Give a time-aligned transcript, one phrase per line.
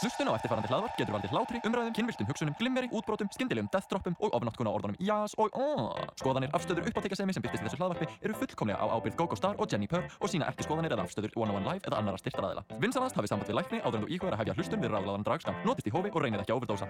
[0.00, 4.32] Hlustun á eftirfarandi hlaðvarp getur valdið hlátri, umræðum, kynviltum hugsunum, glimmeri, útbrotum, skyndilegum deathtroppum og
[4.38, 5.92] ofnáttkuna orðunum jás og oh.
[6.16, 9.68] Skoðanir, afstöður, uppáttekasemi sem byrtist í þessu hlaðvarpi eru fullkomlega á ábyrgð GóGó Star og
[9.68, 12.64] Jenni Purr og sína ekki skoðanir eða afstöður One on One Live eða annara styrtaraðila.
[12.80, 15.60] Vinsanast hafið samband við lækni áður en þú íhugar að hefja hlustun við ráðlaðan dragskam.
[15.68, 16.88] Notist í hófi og reynið ekki að overdósa.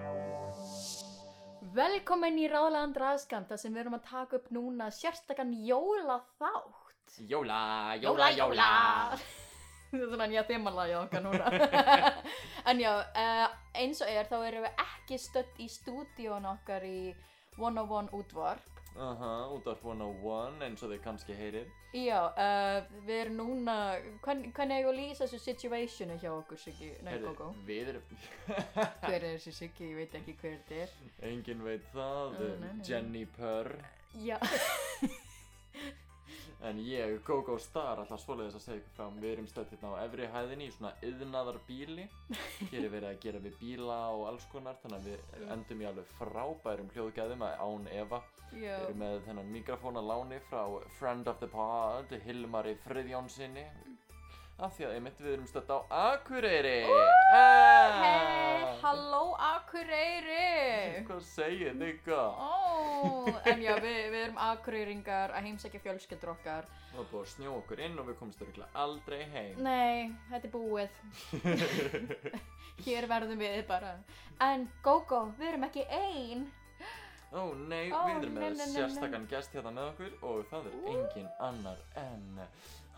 [1.71, 7.19] Velkomin í Ráðlegan Draðskam þar sem við erum að taka upp núna sérstakann jóla þátt.
[7.31, 7.59] Jóla,
[9.91, 11.49] Það er svona nýja þemalega okkar núna.
[12.71, 17.11] en já, uh, eins og er þá erum við ekki stödd í stúdíón okkar í
[17.57, 18.69] 101 útvarp.
[18.99, 21.67] Aha, útvarp 101 eins og þið kannski heyrir.
[21.95, 23.75] Já, uh, við erum núna,
[24.23, 26.91] hvern, hvernig hefur lýsa þessu situationu hjá okkur, Siggi?
[27.03, 27.49] Nei, Gógó.
[27.67, 28.13] Við erum...
[29.03, 29.89] Hver er þessi Siggi?
[29.91, 30.95] Ég veit ekki hver þetta er.
[31.31, 32.87] Engin veit það, Ó, nei, nei.
[32.87, 33.75] Jenny Purr.
[34.23, 34.39] Já,
[36.61, 39.05] En ég, GóGó Star, alltaf svoleiðis að segja ykkur frá.
[39.17, 42.05] Við erum stödd hérna á efri hæðinni í svona yðnaðar bíli
[42.69, 45.87] Hér er verið að gera við bíla og alls konar Þannig að við endum í
[45.89, 48.21] alveg frábærum hljóðgæðum að án Eva.
[48.51, 50.61] Við erum með þennan mikrofón að láni frá
[50.99, 53.65] Friend of the Pod, Hilmari Friðjónsinni
[54.61, 55.77] Af því að einmitt við erum stödd á
[56.13, 56.83] Akureyri.
[57.33, 57.95] Ah!
[57.97, 61.01] Hei, halló Akureyri!
[61.07, 62.60] Hvað segir þig gott?
[63.51, 66.69] En já, við, við erum akureyringar að heimsækja fjölskyldur okkar.
[66.91, 70.49] Það var búið að snjó okkur inn og við komumst örugglega aldrei heim Nei, þetta
[70.49, 70.91] er búið.
[72.85, 73.93] Hér verðum við bara.
[74.41, 76.49] En Gógó, við erum ekki ein.
[77.31, 80.41] Ó nei, Ó, við erum nei, með nei, nei, sérstakann gest hérna með okkur og
[80.49, 82.41] það er engin annar en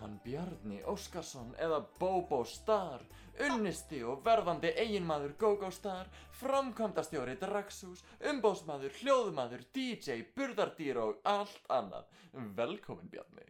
[0.03, 3.03] hann Bjarni Óskarsson eða Bobo Star,
[3.47, 6.09] unnisti og verðandi eiginmaður GóGó Star,
[6.41, 12.09] framkvæmdastjóri Draxhús, umbóðsmaður, hljóðmaður, DJ, burðardýr og allt annað.
[12.57, 13.47] Velkomin Bjarni.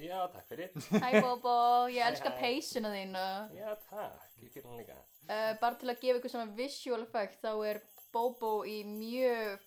[0.00, 0.74] Já, takk fyrir.
[1.02, 1.54] Hæ Bóbó,
[1.90, 3.24] ég elska peysuna þína.
[3.54, 4.26] Já, takk.
[4.42, 4.98] Ég fyrir hann líka.
[5.30, 7.82] Uh, bara til að gefa ykkur svona visual effect, þá er
[8.14, 9.62] Bóbó í mjög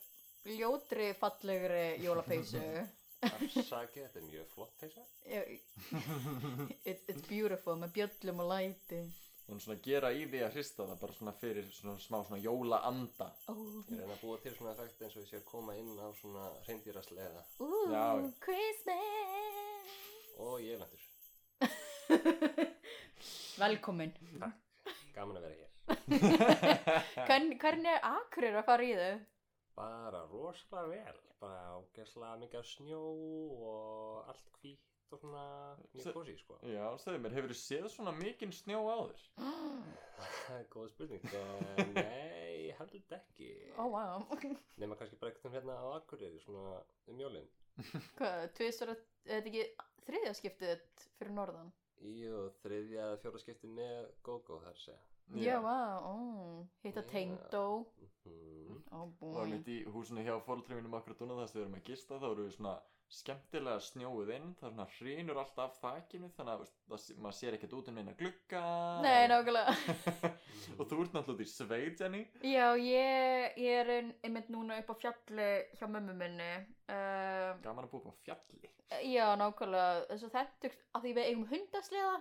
[0.57, 2.63] ljótri fallegri jólapeysu.
[3.29, 5.03] Afsakið, þetta er mjög flott peysa.
[6.83, 9.01] It, it's beautiful, með bjöllum og læti.
[9.43, 13.27] Hún svona gera í því að hrista það bara svona fyrir svona smá svona jólaanda.
[13.51, 13.81] Oh.
[13.89, 16.07] Ég reyna að búa til svona effekt eins og ég sé að koma inn á
[16.15, 17.43] svona reyndýraslega.
[17.65, 18.05] Ooh, Já.
[18.45, 19.99] Christmas
[20.43, 21.03] Og ég er nættur.
[23.63, 24.13] Velkomin
[25.13, 25.69] Gaman að vera hér.
[27.27, 29.13] Hvern, Hvernig er Akureyri að fara í þau?
[29.77, 31.21] Bara rosalega vel.
[31.41, 32.99] Bara ágæslega mikið snjó
[33.69, 35.43] og allt hvítt og svona
[35.93, 36.57] mjög kósi, sko.
[36.65, 39.23] Já, segðu mér, hefur þú séð svona mikinn snjó áður?
[40.73, 41.25] Góð spurning.
[41.29, 43.49] Eh, Nei, held ekki.
[43.77, 44.23] Ó, wow
[44.79, 46.79] Nefna kannski bara eitthvað hérna á Akureyri, svona
[47.11, 47.49] um jólinn.
[48.17, 49.65] Hvað, tvisar að, er þetta ekki
[50.07, 50.85] þriðja skiptið
[51.17, 51.73] fyrir norðan?
[52.03, 55.01] Jú, þriðja eða fjóra skipti með GóGó þar segja.
[55.33, 57.85] Já, ó, hitta tengdó.
[58.25, 58.81] Mm.
[58.93, 61.77] Ó, og búi mitt í húsinu hjá fóldri mínum akkurat núna þess að við erum
[61.79, 62.73] að gista þá eru við svona
[63.13, 67.37] skemmtilega snjóið inn það er svona hrýnur allt af þakinu þannig að veist, það, maður
[67.39, 68.61] sér ekkert út um neina glugga.
[69.05, 69.75] Nei, nákvæmlega.
[70.79, 72.21] Og þú ert náttúrulega út í sveit Jenny.
[72.41, 76.51] Já, ég, ég er ein- einmitt núna upp á fjalli hjá mömmu minni
[76.89, 78.71] uh, gaman að búa upp á fjalli.
[79.09, 80.05] Já, nákvæmlega.
[80.13, 82.15] Þess að þetta að því við eigum hundasliða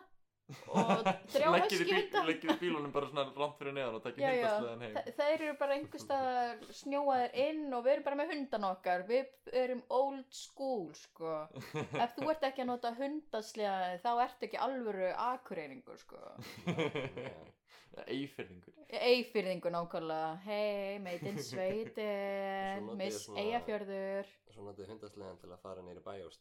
[0.72, 1.06] og
[2.28, 4.32] leggið í bílunum bara svona rámt fyrir neðan og já.
[4.32, 4.96] hundasleðan heim.
[4.98, 9.06] Þa- Þeir eru bara einhver staðar snjóaðir inn og við erum bara með hundan okkar.
[9.08, 11.34] Við erum old school, sko.
[12.04, 16.22] Ef þú ert ekki að nota hundasliða þá ertu ekki alvöru akureyringur, sko
[18.06, 20.30] eifirðingur Eifyrðingur nákvæmlega.
[20.44, 24.32] Hei, meitinn sveitin Miss ég svona- Eyjafjörður.
[24.52, 26.32] Svo notuðu hundaslegan til að fara neyri bæ og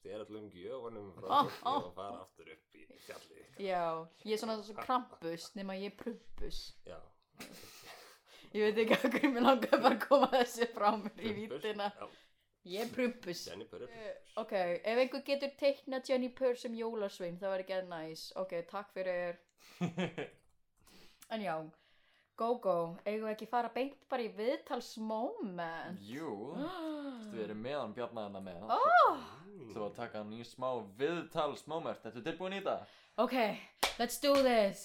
[0.52, 1.76] gjöfunum frá Ó, fólki ó.
[1.78, 3.46] og fara aftur upp í fjallið.
[3.68, 3.84] Já,
[4.26, 6.62] ég er svona svo krampus nema ég er prumpus.
[6.88, 6.98] Já.
[8.52, 12.08] Ég veit ekki hvað mér langar bara að koma þessu frá mér í vítina Já,
[12.68, 13.46] Ég er prumpus.
[13.48, 14.34] Jenny Purr Eh, prumpus.
[14.44, 14.52] Ok,
[14.84, 18.26] ef einhver getur teiknað Jenny Purr sem jólasvein það var ekki að næs.
[18.44, 19.40] Ok, takk fyrir
[21.32, 21.56] En já,
[22.38, 26.00] go go Eigum við ekki fara beint bara í viðtalsmoment?
[26.08, 26.56] Jú
[27.32, 28.62] við erum meðan bjarnaðina með?
[28.70, 29.18] Oh,
[29.52, 29.74] Mm.
[29.76, 30.70] þú að taka hann í smá
[31.00, 32.80] viðtalsmóment Þetta er tilbúin í það?
[33.22, 33.36] Ok,
[34.00, 34.80] let's do this.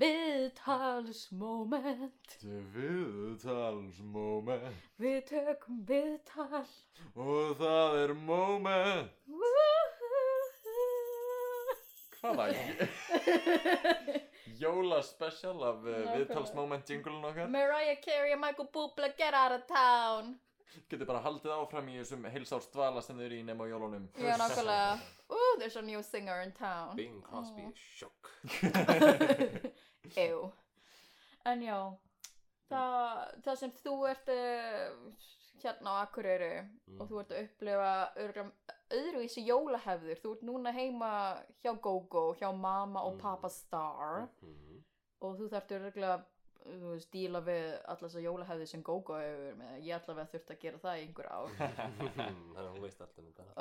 [0.00, 2.28] Viðtalsmoment.
[2.74, 4.76] Viðtalsmoment.
[5.00, 6.66] Við tökum viðtal.
[7.16, 9.10] Og það er moment.
[12.20, 12.60] Hvað var ég?
[14.58, 17.48] Jólaspecial af uh, viðtalsmoment jingulun okkar.
[17.52, 20.34] Mariah Carey og Michael Bublé get out of town.
[20.90, 24.04] Getur bara haldið áfram í þessum heilsárs dvala sem þau eru í nema á jólunum.
[24.18, 24.98] Já, nákvæmlega.
[25.34, 26.96] Ooh, there's a new singer in town.
[26.96, 27.72] Bing Crosby Oh.
[27.98, 28.30] sjokk.
[30.16, 30.50] Ew.
[31.46, 31.76] En já,
[32.70, 34.90] það, það sem þú ert uh,
[35.62, 36.52] hérna á Akureyri
[36.90, 37.00] Mm.
[37.00, 38.48] og þú ert að upplifa öðrum,
[38.90, 40.18] öðruvísi jólahefður.
[40.22, 41.10] Þú ert núna heima
[41.62, 43.20] hjá GóGó, hjá Mama og Mm.
[43.22, 44.82] Papa Star Mhm.
[45.22, 46.24] og þú þarft örgulega
[46.60, 49.78] þú veist, díla við allar þessar jólahefði sem GóGó hefur með.
[49.86, 51.48] Ég allavega þurft að gera það í einhver ár.
[51.56, 53.54] Þannig að hún veist alltaf um þetta.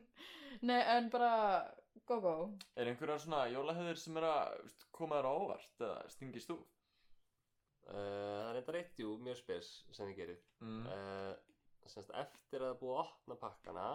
[0.68, 1.30] Nei, en bara
[2.08, 2.34] GóGó.
[2.76, 6.58] Er einhverjar svona jólahöður sem er að koma þér á óvart eða stingist þú?
[7.90, 10.40] Uh, það er eitthvað reitt, jú, mjög spes sem þið gerir.
[10.62, 10.84] Mm.
[10.86, 11.32] Uh,
[11.90, 13.86] semst, eftir að það er búið að opna pakkana,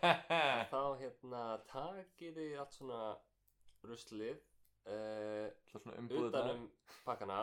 [0.72, 3.00] þá hérna takið þið allt svona
[3.86, 6.66] ruslið uh, Það er svona umbúðið utan um
[7.06, 7.40] pakkana,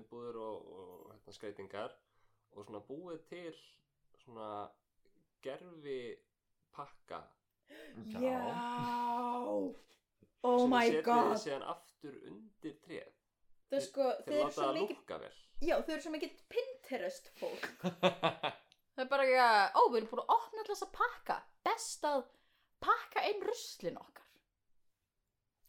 [0.00, 1.96] umbúður og, og hérna, skreitingar
[2.56, 3.54] og svona búið til
[4.24, 4.50] svona
[5.44, 6.00] gerfi
[6.76, 7.22] pakka
[10.46, 11.38] Oh sem my þið setið god.
[11.42, 12.76] síðan aftur undir
[13.66, 15.32] Það er sko, þið það vel.
[15.66, 17.66] já, þið eru svo mikið Pinterest fólk.
[18.96, 21.34] Það er bara ekki að, ó, við erum búin að opna alltaf þessa pakka.
[21.68, 22.22] Best að
[22.80, 24.24] pakka inn ruslin okkar.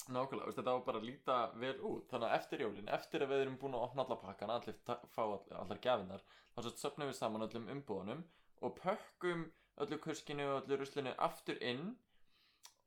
[0.08, 3.42] Nákvæmlega, þetta á bara að líta vel út Þannig að eftir jólin, eftir að við
[3.44, 6.24] erum búin að opna alla pakkana Allir fá all, allar gjafinnar
[6.56, 8.22] Þá svo söfnum við saman öllum umbúðunum
[8.64, 9.42] Og pökkum
[9.84, 11.90] öllu kurskinu og öllu ruslinu aftur inn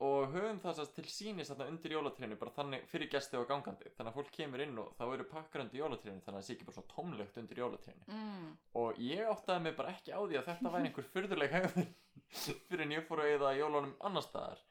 [0.00, 4.11] Og höfum það til sínis þarna undir jólatrénu Bara þannig fyrir gesti og gangandi Þannig
[4.12, 6.69] að fólk kemur inn og þá eru pakkar undir jólatrénu Þannig að það sé ekki
[6.70, 8.47] bara svona tómlegt undir jólatrénu Mm.
[8.81, 11.91] Og ég áttaði mig bara ekki á því að þetta væri einhver furðuleg hegðun
[12.70, 14.62] Fyrir en ég fór að eða jólunum annar staðar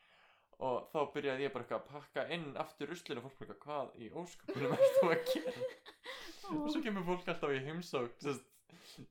[0.60, 3.94] Og þá byrjaði ég bara eitthvað að pakka inn aftur ruslinu og fólk bara hvað
[4.04, 5.68] í ósköpunum ert þú að gera?
[6.50, 8.18] Og svo kemur fólk alltaf í heimsók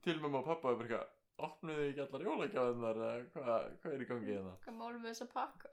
[0.04, 1.14] til mamma og pappa og bara eitthvað,
[1.46, 4.54] opnuðu ekki allar jólagjáðunar eða hvað, hvað er í gangi hérna?
[4.64, 5.68] Hvað málum við þessa pakka?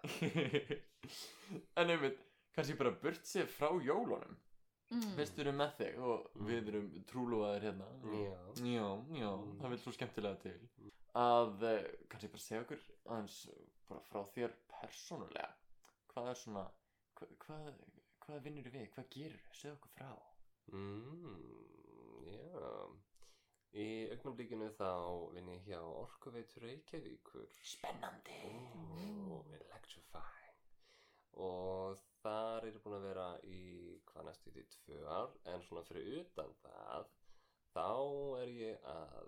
[1.82, 2.20] en einmitt,
[2.56, 4.36] kannski bara burt sér frá jólunum.
[4.94, 5.16] Mm.
[5.18, 7.88] Veist við erum með þig og við erum trúlúaðir hérna.
[8.06, 8.36] Já.
[8.62, 8.86] Já,
[9.18, 9.56] já, Mm.
[9.62, 13.38] það vil svo skemmtilega til að eh, kannski bara segja okkur aðeins
[13.90, 15.50] bara frá þér persónulega
[16.12, 16.64] hvað er svona
[17.18, 17.70] hvað, hvað,
[18.26, 20.14] hvað vinnur við, hvað gerur segja okkur frá
[20.74, 22.70] Mm, já.
[23.76, 24.92] Í augnablikinu þá
[25.36, 27.50] vinn ég hjá Orkuveitur Reykjavíkur.
[27.60, 30.62] Spennandi Ó, electrifying.
[31.44, 33.64] Og þar er ég búin að vera í
[34.08, 37.10] hvað næstu í tvö ár, en svona fyrir utan það,
[37.74, 37.90] þá
[38.40, 39.28] er ég að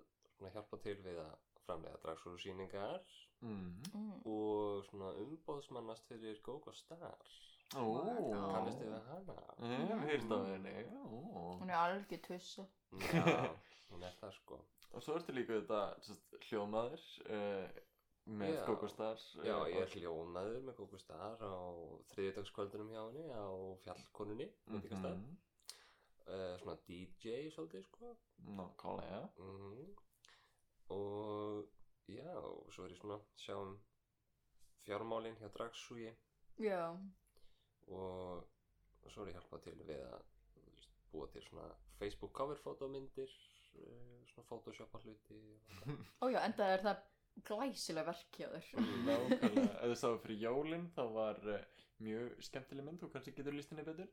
[0.53, 1.35] hjálpa til við að
[1.65, 3.03] framlega dragsúrusýningar
[3.43, 3.69] mm.
[3.91, 4.11] Mm.
[4.31, 7.19] og svona umbóðsmannast fyrir GóGó Star.
[7.75, 8.29] Ó, Wow.
[8.53, 9.33] Kannist þið við hana?
[9.67, 11.01] Ég hef heyrt af henni ó.
[11.59, 12.63] Hún er algjör tussa.
[13.11, 13.25] Já,
[13.91, 14.61] hún er það sko.
[14.93, 15.81] Og svo ertu líka þetta
[16.47, 17.81] hljómaður uh,
[18.27, 18.61] með Já.
[18.67, 21.55] Kókostar Já, ég er hljónaður með GóGó Star á
[22.13, 23.47] þriðjudagskvöldunum hjá henni á
[23.85, 25.35] fjallkonunni, mm
[26.27, 28.09] Uh, svona DJ svolítið sko.
[28.43, 29.93] Nákvæmlega Mm
[30.89, 31.63] Og
[32.07, 33.77] já, og svo er ég svona að sjá um
[34.83, 36.11] fjármálin hjá Dragsúi
[36.59, 36.95] Já.
[37.87, 38.43] og
[39.11, 40.21] svo er ég hjálpað til við að
[41.11, 41.67] búa til svona
[41.99, 43.56] Facebook cover fotomyndir uh,
[44.31, 45.37] svona photoshopa hluti
[45.87, 47.03] og Ó já, enda er það
[47.45, 48.67] glæsileg verk hjá þér.
[49.07, 51.59] Nákvæmlega, ef þú sáðu fyrir jólinn þá var uh,
[52.03, 54.09] mjög skemmtileg mynd, þú kannski getur líst henni betur.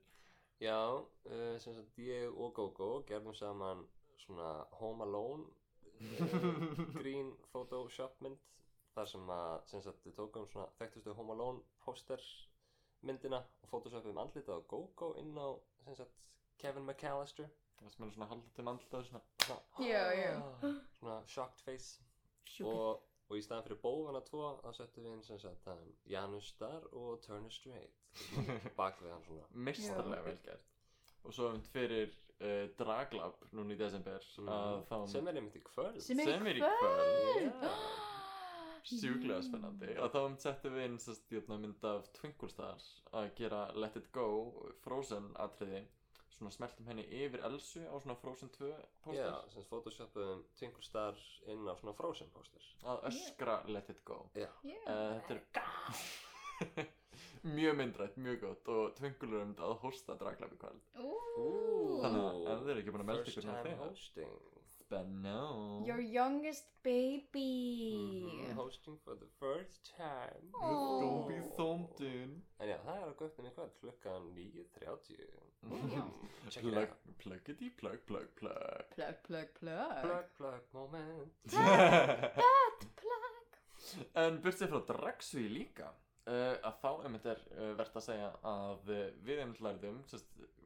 [0.62, 3.84] Já, uh, sem sagt ég og Gogo gerðum saman
[4.24, 4.50] svona
[4.80, 5.44] Home Alone
[6.00, 6.36] uh,
[7.00, 8.40] green photoshop mynd
[8.94, 12.22] þar sem að sem sagt við tókum svona þekktustu Home Alone poster
[13.04, 15.48] myndina og photoshopum andlitað á Gogo inn á
[15.84, 16.22] sem sagt
[16.60, 17.50] Kevin McAllister
[17.80, 20.34] Það sem er svona haldið til andlitaður svona svona, Já, já.
[21.00, 22.00] svona shocked face
[22.48, 22.68] Sjúk.
[22.70, 26.48] og, og í staðan fyrir bófana tvo þá settum við inn sem sagt um, Janus
[26.54, 28.00] Star og Turner Straight
[28.78, 30.28] bak við hann svona mistarlega Já.
[30.28, 30.70] vel gert
[31.24, 32.12] og svo um fyrir
[32.44, 35.06] uh, draglab núna í desember Mm.
[35.08, 37.74] sem er einmitt í kvöld Sem er í kvöld Já.
[38.84, 42.82] sjúklega spennandi og þá um settum við inn sérst jötna mynd af Twinkle Star
[43.16, 44.26] að gera Let It Go
[44.84, 45.80] Frozen atriði
[46.34, 50.82] svona smeltum henni yfir Elsu á svona Frozen 2 Já, póster sem sagt photoshopum Twinkle
[50.86, 51.14] Star
[51.46, 54.20] inn á svona Frozen poster að öskra Let It Go.
[54.34, 54.78] Já, Já.
[54.88, 56.86] uh, þetta er
[57.54, 60.82] mjög myndrætt, mjög gott og Twinkle er um að hosta draglab í kvöld.
[60.98, 61.08] Ú.
[62.02, 64.34] Þannig að ef þið eru ekki búin að melda First ykkur með time hosting.
[64.74, 65.38] Spenná
[65.86, 67.44] Your youngest baby.
[68.26, 70.50] Mhm, Hosting for the first time.
[70.52, 71.48] Don't be Ó.
[71.56, 75.18] something En já, það er á göttinni í kvöld klukkan 9.30
[75.64, 76.02] Já.
[76.50, 80.00] Check it Plug, out pluggity, plug, plug, plug Plug, plug, plug.
[80.02, 81.32] Plug, plug, moment
[83.00, 83.60] Plug.
[84.18, 85.88] En burtsið frá Dragsví líka
[86.28, 90.02] uh, að þá einmitt er uh, verðt að segja að uh, við einmitt lærðum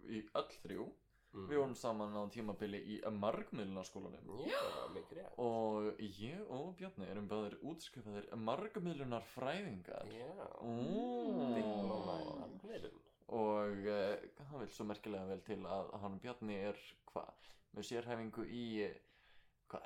[0.09, 0.88] í öll þrjú
[1.35, 1.45] Mm.
[1.51, 4.31] Við vorum saman á tímabili í margmiðlunarskólanum.
[4.97, 5.35] Rétt.
[5.45, 10.33] Og ég og Bjarni erum báðir útskrifaðir margmiðlunar fræðingar Já,
[10.65, 10.73] Ó.
[11.53, 16.79] diplóma í markmiðlun og uh, það vil svo merkilega vel til að hann Bjarni er
[17.11, 18.97] hvað, með sérhæfingu í eh,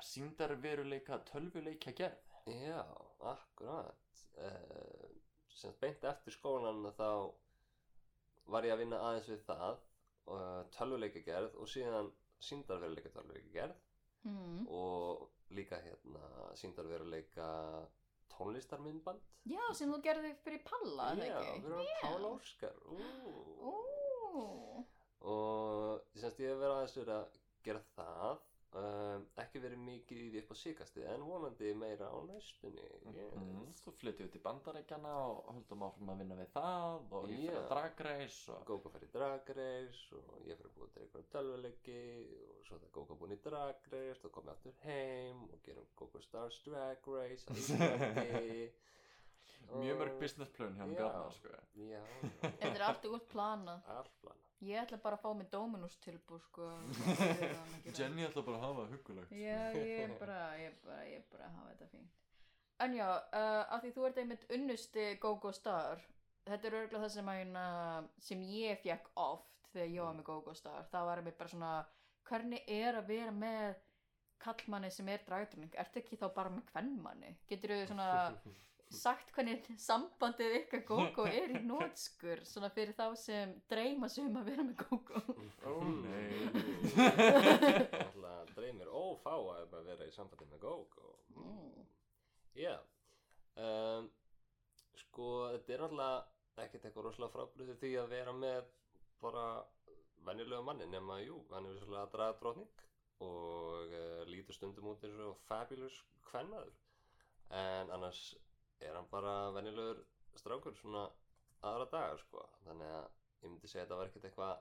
[0.07, 2.29] síndarveruleika tölvuleika gerð.
[2.47, 2.79] Já,
[3.33, 4.21] akkurat.
[4.39, 7.33] Uh, beint eftir skólan þá
[8.51, 9.83] var ég að vinna aðeins við það
[10.27, 12.11] uh, tölvuleikagerð og síðan
[12.43, 13.75] síndarveruleika tölvuleikagerð
[14.29, 14.63] mm.
[14.67, 17.49] og líka hérna síndarveruleika
[18.33, 21.61] tónlistarmyndband Já, sem þú gerði fyrir Palla, eða Já, ekki?
[21.65, 22.99] við erum Pál Óskar Ú.
[23.59, 23.73] Ó,
[25.33, 28.41] og semst ég hef verið aðeins verið að gera það
[28.79, 33.35] um, ekki verið mikið í því upp á síkasti en vonandi meira á næstunni yes.
[33.37, 33.65] mm.
[33.79, 37.59] Svo flyttum við til bandarækjana og höldum áfram að vinna við það og ég fyrir
[37.59, 41.29] að dragreis og Gógo fer í Drag Race og ég fer að búið til einhverjum
[41.35, 41.99] tölvuleiki
[42.53, 45.91] og svo þegar Gógo búin í Drag Race þá kom ég aftur heim og gerum
[45.99, 48.71] Gógo Stars Drag Race á Íslandi
[49.73, 50.85] mjög mörg business plan Já.
[50.85, 51.53] Bjarnar sko.
[51.73, 52.01] Já,
[52.41, 53.85] þetta er allt út planað.
[53.95, 56.67] allt plana Ég ætla bara að fá mig Dominus tilbúr, sko.
[57.97, 61.17] Jenny ætla bara að hafa það huggulegt Já, ég er bara, ég er bara, ég
[61.19, 62.19] er bara að hafa þetta fínt.
[62.83, 66.03] En já, uh, af því þú ert einmitt unnusti GóGó Star,
[66.47, 67.65] þetta er örgulega það sem, að, hérna,
[68.29, 70.87] sem ég fekk oft þegar ég var með GóGó Star.
[70.91, 71.73] Það var einmitt bara svona,
[72.29, 73.81] hvernig er að vera með
[74.43, 75.75] kallmanni sem er dragdröning?
[75.79, 77.35] Ertu ekki þá bara með kvennmanni?
[77.49, 78.09] Getur þú svona
[78.97, 84.39] sagt hvernig sambandið ykkar GóGó er í nótskur, svona fyrir þá sem dreyma sig um
[84.41, 85.23] að vera með GóGó?
[85.67, 86.33] Ó nei.
[88.03, 91.85] Alltaf dreymir ófáa um að vera í sambandi með Gógo Mm.
[92.53, 92.75] Já.
[93.57, 94.11] Um,
[95.01, 98.67] Sko, þetta er náttúrulega ekkert eitthvað rosalega frábriðið því að vera með
[99.23, 99.45] bara
[100.27, 102.83] venjulega manni nema, jú, hann er vissulega að draga drótning
[103.25, 105.97] og uh, lítur stundum út eins og fabulous
[106.27, 106.77] kvennaður
[107.57, 108.21] en annars
[108.87, 110.03] er hann bara venjulegur
[110.39, 111.07] strákur svona
[111.63, 112.43] aðra dagar sko?
[112.67, 113.07] Þannig að
[113.43, 114.53] ég myndi segja að þetta var ekkert eitthvað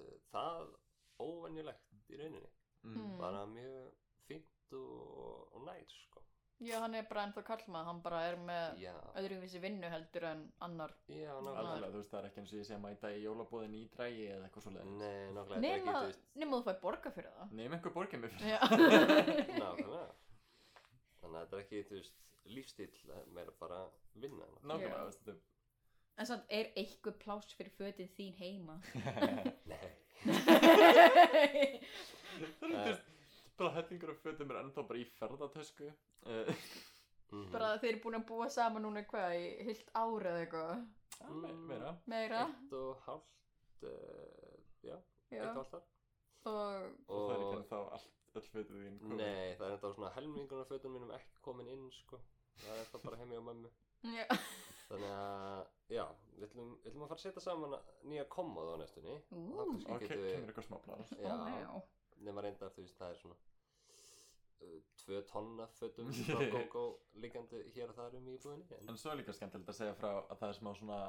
[0.00, 0.74] uh, það
[1.20, 2.50] óvenjulegt í rauninni.
[2.80, 3.18] Mm.
[3.20, 3.90] bara mjög
[4.24, 6.22] fínt og, og næs sko.
[6.60, 10.42] Já, hann er bara ennþá kallmann, hann bara er með já, öðruvísi vinnu heldur en
[10.64, 11.88] annar já, nákvæmlega.
[11.88, 14.26] Þú veist, það er ekki eins og ég sé að mæta í jólabóðin í drægi
[14.34, 17.12] eða eitthvað svo leiðis Nei, nákvæmlega, þetta er ekki, þú veist, nema þú fæ borga
[17.16, 17.54] fyrir það.
[17.60, 18.60] Nefn einhver borgið mig fyrir Já.
[19.64, 20.04] nákvæmlega.
[21.22, 22.90] Þannig að þetta er ekki, þú veist, lífstíl,
[23.34, 23.82] meira bara
[24.14, 25.40] vinna Nákvæmlega, veist þetta
[26.20, 28.74] en samt er eitthvað pláss fyrir fötið þín heima?
[29.70, 29.88] Nei.
[31.40, 31.78] Það er
[32.60, 33.06] þú veist,
[33.60, 35.90] bara hellingur af fötum er ennþá bara í ferðartösku
[37.30, 37.44] Mhm.
[37.52, 40.80] bara þeir eru búin að búa saman núna hvað í heilt ára eða eitthvað.
[41.30, 41.92] Me- Meira.
[42.10, 42.40] Meira.
[42.48, 44.96] Eitt og hálft, uh, já,
[45.30, 45.44] Já.
[45.44, 45.84] eitt og hálft þar
[46.50, 49.20] og Og það er ekki ennþá allt, öll fötið þín komin.
[49.20, 52.20] Nei, það er enda svona helmingun af fötum mínum ekki komin inn, sko.
[52.60, 53.70] Það er það bara heimi á mömmu.
[54.16, 54.26] Já,
[54.90, 57.74] Þannig að, já, við ætlum, við ætlum að fara að setja saman
[58.10, 59.16] nýja kommóð á næstunni.
[59.30, 59.44] Ú.
[59.86, 61.34] Ok, kemur eitthvað smá plás Já,
[62.26, 63.36] nema reyndar þú veist það er svona
[64.64, 66.84] uh, tvö tonna fötum frá GóGó
[67.22, 69.94] líkandi hér og þar um í íbúðinni en, En svo er líka skemmtilegt að segja
[70.00, 71.00] frá að það er smá svona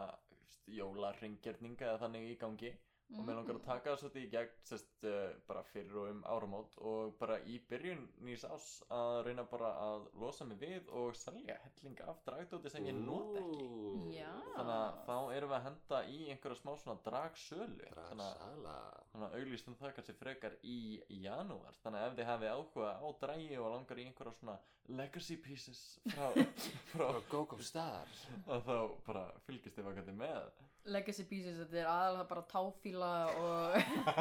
[0.72, 2.72] jólarringgerninga eða þannig í gangi
[3.12, 6.22] og mér langar að taka það svolítið í gegn sest, uh, bara fyrir og um
[6.32, 11.16] áramót og bara í byrjun nýs ás að reyna bara að losa mig við og
[11.20, 13.68] selja hellinga af dragdóti sem ég nota ekki.
[14.16, 14.32] Já.
[14.56, 17.92] þannig að þá erum við að henda í einhverja smá svona dragsölu.
[17.92, 18.76] Dragsala.
[19.12, 20.80] Þannig að auglýstum það kannski frekar í
[21.22, 21.80] janúar.
[21.84, 24.60] Þannig að ef þið hafið áhuga á drægi og langar í einhverja svona
[24.92, 26.32] legacy pieces frá,
[26.92, 28.08] frá Frá GóGó Star.
[28.48, 28.76] að þá
[29.06, 30.50] bara fylgist þið vakandi með
[30.86, 33.12] legacy pieces, þetta er aðalega bara táfíla
[33.42, 33.76] og,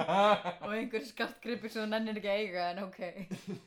[0.67, 3.01] og einhver skartgripur sem þú nennir ekki að eiga en ok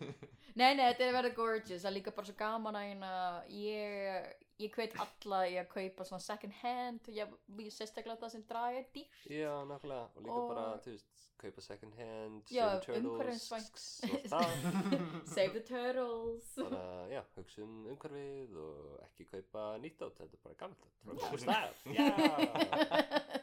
[0.56, 1.82] nei, nei, þetta er verið gorgeous.
[1.84, 3.12] Það er líka bara svo gaman að hérna,
[3.50, 4.32] ég,
[4.64, 8.82] ég hveit alla í að kaupa svona second hand ég, ég sérstaklega það sem draga
[8.84, 9.24] er dýrt.
[9.30, 10.08] Já, nákvæmlega.
[10.16, 13.74] Og líka Og- bara, þú veist, kaupa second hand Já, save turtles umhverfisvænt.
[14.14, 14.48] og það.
[15.36, 16.52] Save the turtles.
[16.56, 20.94] Bara, já, hugsa um umhverfið og ekki kaupa nýtt át, þetta er bara gammalt át.
[21.04, 23.43] Frá GóGó Star Já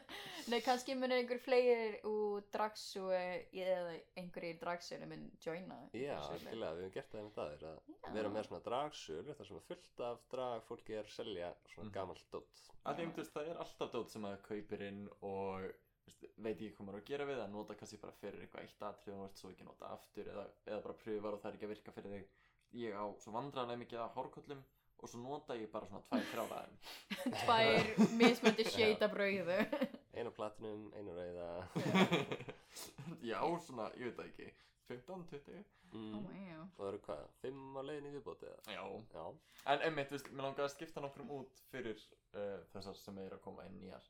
[0.51, 6.87] nei, kannski munir einhver fleiri úr dragsu eða einhverjir dragsölu mun joina Já, algjörlega, við
[6.87, 10.25] hefum gert það það er að vera með svona dragsölu þar sem er fullt af
[10.33, 12.65] drag fólki er að selja svona gamalt dót.
[12.81, 15.69] Að því þú veist það er alltaf dót sem að kaupir inn og
[16.07, 18.85] veist, veit ekki hvað maður að gera við það nota kannski bara fyrir eitthvað eitt
[18.89, 21.59] atrið og ert svo ekki að nota aftur eða, eða bara pröfar og það er
[21.59, 22.29] ekki að virka fyrir þig.
[22.81, 24.61] Ég á svo vandræðanlega mikið af hárkollum
[25.01, 26.75] og svo nota ég bara svona tvær þrjáðaðum
[27.41, 28.67] tvær mismöndi
[29.05, 29.57] af brauðu
[30.21, 31.49] einu platinum, einu rauða
[33.31, 34.49] Já, svona, ég veit það ekki
[34.91, 35.61] 15, 20
[35.91, 36.15] mm.
[36.17, 36.31] Oh
[36.77, 38.75] það eru hvað, fimm á leiðin í viðbóti eða?
[38.75, 38.83] Já
[39.15, 39.23] Já,
[39.73, 41.99] En einmitt, veist, mér langaði að skipta nokkrum út fyrir
[42.33, 44.07] uh, þessar sem er að koma inn nýjar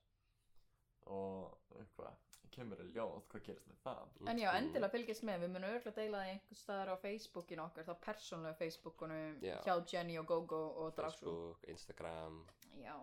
[1.11, 2.19] Og hvað,
[2.53, 4.11] kemur í ljóð, hvað gerist með það?
[4.31, 7.87] En já, endilega fylgjast með, við munum örgulega deila það einhvers staðar á Facebookin okkar,
[7.87, 9.55] þá persónlega Facebookunum Já.
[9.65, 11.25] hjá Jenny og Gogo og Dragsú.
[11.25, 12.39] Facebook, Instagram,
[12.83, 12.95] Já.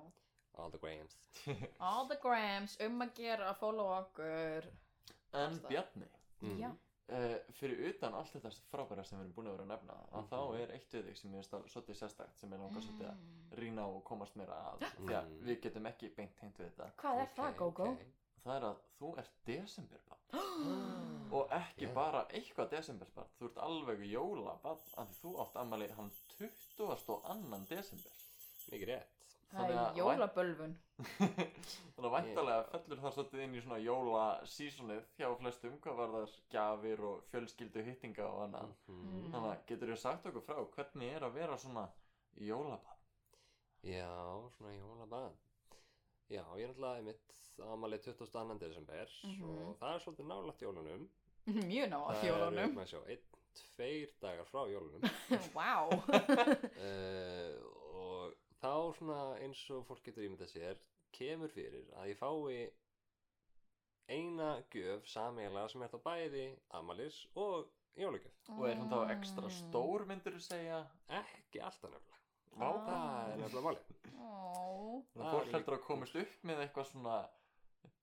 [0.58, 1.16] All the grams
[1.80, 4.68] All the grams, um að gera að follow okkur.
[5.32, 5.58] En.
[5.68, 6.06] Bjarni,
[6.42, 6.76] mm.
[7.08, 10.18] Uh, fyrir utan allt þetta frábæra sem við erum búin að vera að nefna að
[10.18, 10.26] Mhm.
[10.28, 13.56] þá er eitt við þig sem ég veist svolítið sérstakt sem ég langar svolítið að
[13.62, 15.38] rýna á og komast meira að því að Mm.
[15.46, 17.86] við getum ekki beint tengt við þetta Hvað er það, Ok, Gogo?
[17.92, 18.04] ok.
[18.44, 20.20] það er að þú ert desemberbarn
[21.38, 21.94] og ekki Já.
[21.94, 27.08] bara eitthvað desemberbarn þú ert alveg jólabarn af því þú átt ammali hann 20.
[27.08, 28.12] og annan desember
[28.70, 29.17] Mikið rétt
[29.48, 30.74] Það er að- jólabölvun.
[30.98, 36.32] þannig að væntalega fellur það svolítið inn í svona jólasísonið hjá flestum hvað var þar
[36.54, 39.30] gjafir og fjölskyldu hittinga og annað Mhm.
[39.32, 41.84] þannig að getur þið sagt okkur frá hvernig er að vera svona
[42.36, 42.98] jólabarn
[43.82, 44.10] Já,
[44.58, 45.32] svona jólabað
[46.28, 47.26] Já, ég er náttúrulega mitt
[47.58, 48.58] ámalið 22.
[48.58, 49.42] desember Mhm.
[49.48, 51.08] og það er svolítið nálægt jólunum
[51.70, 52.74] Mjög ná að Það eru, jólunum.
[52.74, 53.24] maður sjá, einn,
[53.58, 55.00] tveir dagar frá jólunum
[55.56, 55.70] Vá.
[55.88, 57.77] uh, og
[58.62, 60.80] þá svona eins og fólk getur ímyndað sér
[61.14, 62.70] kemur fyrir að ég fái
[64.08, 66.44] eina gjöf sameiginlega sem er þá bæði
[66.78, 67.66] amalis og
[67.98, 68.36] jólagjöf.
[68.56, 70.78] Og er hún þá ekstra stór myndir þú segja?
[71.20, 72.14] Ekki alltaf nefnilega.
[72.58, 72.86] Vá, Ah.
[72.86, 73.82] það er nefnilega máli
[74.18, 75.02] Ó.
[75.12, 77.18] Þannig að fólk heldur að komast upp með eitthvað svona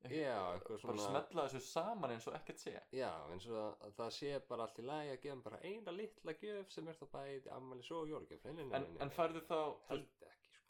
[0.05, 2.75] já, eitthvað bara svona smetla þessu saman eins og ekkert sé.
[2.93, 6.33] Já, eins og að það sé bara allt í lagi að gefa bara eina litla
[6.33, 8.43] gjöf sem er þá bæði amalis og jólagjöf.
[8.45, 9.59] Nei, nei, nei, en, en færðu þá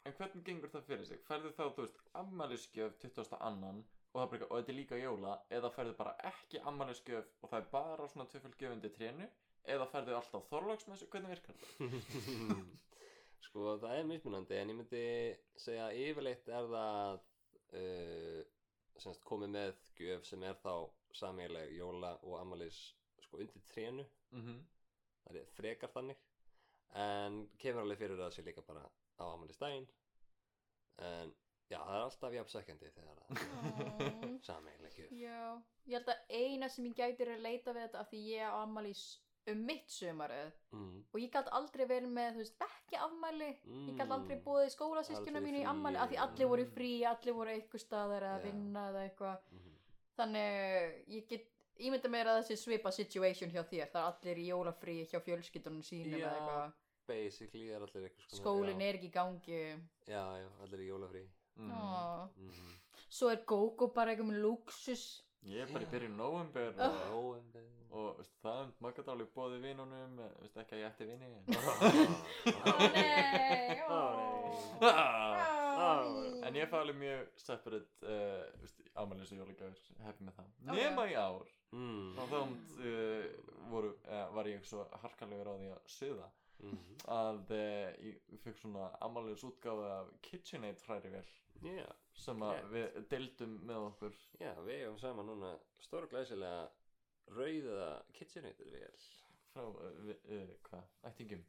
[0.06, 3.36] en hvernig gengur það fyrir sig færðu þá, þú veist, ammælisgjöf 20.
[3.48, 7.50] annan og, það eitthvað- og þetta er líka jóla eða færðu bara ekki ammælisgjöf og
[7.50, 9.28] það er bara svona tvöfölgjöf undir trénu
[9.74, 12.60] eða færðu alltaf þorlagsmessu hvernig virkar það?
[13.46, 15.02] sko það er mismunandi en ég myndi
[15.60, 17.18] segja að yfirleitt er það
[17.80, 18.44] uh,
[19.02, 20.72] semst komið með gjöf sem er þá
[21.16, 22.78] sameiginleg jóla og amalis
[23.26, 24.64] sko undir trénu Mm
[25.26, 26.18] það er frekar þannig
[27.02, 28.82] en kemur alveg fyrir að það sé líka bara
[29.20, 29.86] á amalistægin
[30.98, 31.32] en
[31.70, 35.12] já það er alltaf jafnsækjandi þegar það sameiginleg gjöf.
[35.18, 38.20] Já, ég held að eina sem ég gæti er að leita við þetta af því
[38.30, 40.52] ég á ammæli s- um mitt sumarið.
[40.72, 41.04] Mm.
[41.12, 43.50] og ég gæti aldrei verið með, þú veist, ekki afmæli.
[43.66, 44.44] Ég gæti aldrei Mm.
[44.44, 47.50] búið skólasískjuna Aldrei mínu í frí, ammæli af því allir voru í frí, allir voru
[47.50, 49.38] eitthvað staðar að vinna eða eitthvað.
[49.52, 49.72] Mhm.
[50.16, 51.46] þannig ég get
[51.78, 55.82] ímynda mér að þessi svipa situation hjá þér, það er allir í jólafrí hjá fjölskyldunum
[55.84, 56.72] sínum eða eitthvað
[57.08, 59.60] basically er allir eitthvað svona skólinn er ekki í gangi
[60.08, 61.24] já, já, allir í jólafrí
[61.60, 61.70] mm.
[61.70, 62.74] Mm.
[63.08, 65.06] svo er GóGó bara eitthvað með luxus
[65.46, 66.94] ég er bara í byrjun november Oh.
[67.16, 67.34] og,
[67.96, 68.56] og veist, það
[68.90, 71.44] er alveg bóði vinunum eh, ekki að ég ætti vini en...
[73.86, 74.00] ó
[76.16, 76.46] nei.
[76.46, 80.50] En ég fæ alveg mjög separate uh, veist, ámælis og jólagjafir hefði með það.
[80.70, 82.08] Nema í ár mm.
[82.16, 83.24] þá þá uh,
[83.72, 85.82] voru, uh, var ég svo harkalegur á því að
[86.56, 86.96] suða Mhm.
[87.06, 91.26] að uh, ég fikk svona ámælis útgáfu af KitchenAid hrærivél
[91.62, 92.70] Já, sem að Rétt.
[92.72, 96.68] við deildum með okkur já, við hefum saman núna stóra glæsilega
[97.28, 98.98] rauða KitchenAid vel
[99.52, 101.44] frá, uh, uh, hvað, ættingum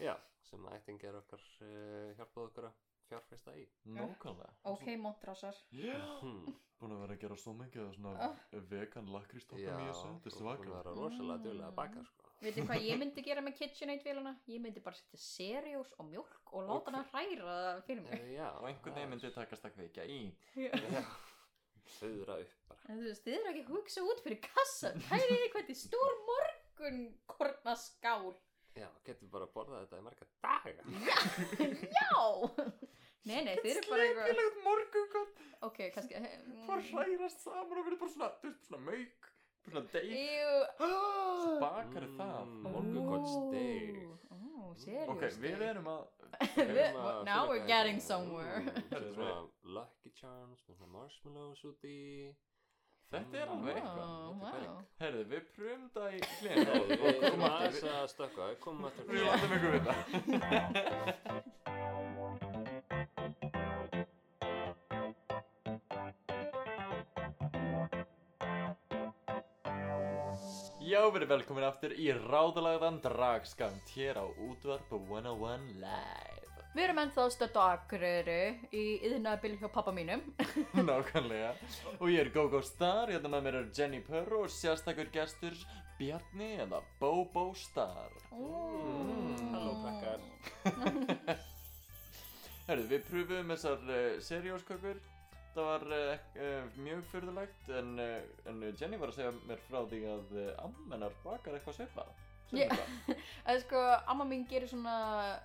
[0.00, 2.78] Já, sem ættingar okkar uh, hjálpaði okkur að
[3.10, 6.54] fjárfesta í Nákvæmlega ok, montrásar Já, hmm.
[6.80, 8.36] búin að vera að gera svo mikið af svona Ah.
[8.70, 11.42] vegan lakristoppa Já, í þessu, þetta er þú búin að svakar vera rosalega Mm.
[11.44, 12.19] duglega að baka sko.
[12.44, 16.52] Veitir hvað ég myndi gera með KitchenAid vélina ég myndi bara setja seriós og mjölk
[16.54, 18.20] og láta hana hræra það fyrir mig.
[18.20, 20.20] Uh, Já, og einhvern veginn myndi takast að kveikja í.
[21.98, 22.84] Þauðra upp bara.
[22.86, 24.92] En þú veist, þið eru ekki að hugsa út fyrir kassa.
[25.08, 28.30] Pælið þið er stór morgun korna skál
[28.78, 30.82] Já, getur bara að borða þetta í marga daga.
[31.98, 32.20] Já.
[33.28, 36.20] Nei, nei, þið eru bara eitthvað Slepilegt morgungott Ok, kannski
[36.64, 39.28] Hvað hrærast saman og verður bara svona, svona bara
[39.68, 40.52] svona deig Jú.
[41.40, 42.16] Svo bakar Mm.
[42.18, 43.96] það Morgunkotssteik.
[44.30, 44.32] Ó,
[44.76, 46.02] seriós Ok, við erum að
[47.10, 48.60] að now we're eitthvað getting somewhere.
[48.64, 49.38] Þetta Heyrðu, svona
[49.76, 50.62] Lucky Charms
[50.94, 52.34] marshmallows út í.
[53.10, 54.06] Þetta er alveg eitthvað.
[54.38, 54.50] vá.
[54.52, 54.84] berg.
[55.00, 59.72] Herðu, við pröfum það í Við og komum að stökka, komum aftur Við látum ykkur
[59.74, 59.98] við það
[71.00, 76.98] Já, við erum velkomin aftur í ráðalagðan dragskamt hér á útvarp 101 Live Við erum
[77.00, 80.20] ennþá stödd á Akureyri í yðnaðabili hjá pappa mínum.
[80.90, 81.54] Nákvæmlega.
[81.96, 85.56] Og ég er GóGó Star, hérna með mér er Jenny Purr og sérstakur gestur
[85.96, 88.12] Bjarni eða Bobo Star.
[88.36, 89.40] Mm.
[89.54, 91.40] Halló, krakkar.
[92.68, 95.00] Herru, við pröfum þessar uh, serióskökur.
[95.54, 100.02] Það var uh, mjög fyrðulegt en, uh, en Jenny var að segja mér frá því
[100.14, 100.34] að
[100.66, 102.12] ammennar bakar eitthvað svipað.
[102.50, 104.94] Það er sko, amma mín gerir svona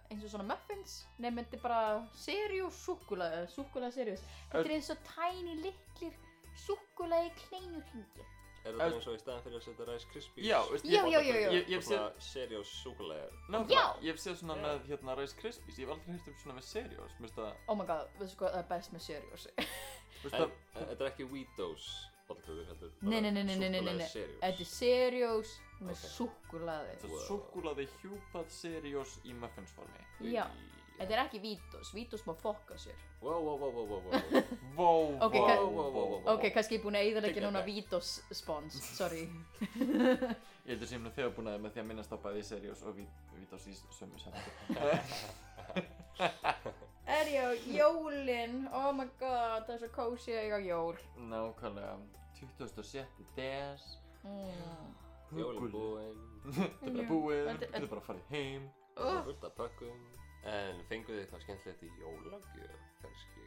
[0.10, 1.82] eins og svona muffins Nefn þetta er bara
[2.18, 6.18] seriós súkkulaði, súkkulaði seriós Þetta er eins og tæni litlir
[6.66, 8.35] súkkulaði kleinur hringir
[8.66, 10.46] Er það bara eins og í staðan fyrir að setja Rice Krispies?
[10.48, 11.50] Já, veist, Já, ég, já, já, já.
[11.54, 13.36] Ég, ég hef séð, seriós súkulegar.
[13.46, 13.84] nákvæmlega, Já.
[14.02, 14.64] ég hef séð svona Já.
[14.66, 17.54] með hérna Rice Krispies, ég hef aldrei heyrt um svona með seriós, mér finnst það,
[17.68, 19.06] Oh my god, veistu sko, það er best með
[20.34, 21.88] það, en þetta er ekki Weedos
[22.28, 24.08] bollkökur, heldur Nei, nei, nei, nei, nei, nei, nei, nei.
[24.10, 24.40] Seriós.
[24.42, 25.52] Þetta er seriós
[25.82, 25.94] með
[27.14, 30.06] er súkkulaði hjúpað seriós í muffinsformi.
[30.34, 30.48] Já.
[30.96, 34.44] Þetta er ekki Vítos, Vítos má fokka sér Wow, wow, wow, wow, wow, wow.
[34.78, 34.90] Vó,
[35.26, 36.20] Ok, vó, ka- vó, vó, vó, vó.
[36.36, 37.64] Ok, kannski ég er búin að eyðalegja Take núna.
[37.68, 39.26] Vítos spons, sorry
[40.66, 42.96] Ég heldur sem nú þegar búin að með því að minnast á bæði seriós og
[43.36, 44.34] vítós í sömu sem.
[47.06, 50.96] Er ég á jólin, oh my god, það er svo kósi að eiga jól
[51.30, 52.00] Nákvæmlega,
[52.40, 53.06] 27.
[53.38, 53.84] des,
[54.24, 54.90] mm.
[55.38, 56.24] Jólin búinn.
[56.50, 58.66] þetta er bara búið, Þetta- er bara að fara heim.
[58.96, 60.02] Það er fullt af pökkum.
[60.46, 63.42] En fenguð þið eitthvað skemmtilegt í jólagjöf, kannski?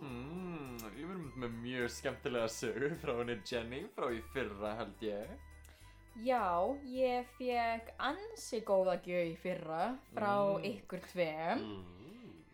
[0.00, 0.08] Mm.
[0.08, 5.34] Mm, ég verðum með mjög skemmtilega sögu frá henni Jenny frá í fyrra held ég.
[6.24, 6.40] Já,
[6.90, 9.82] ég fekk ansi góða gjöf í fyrra
[10.14, 10.64] frá Mm.
[10.72, 11.96] ykkur tveim Mm.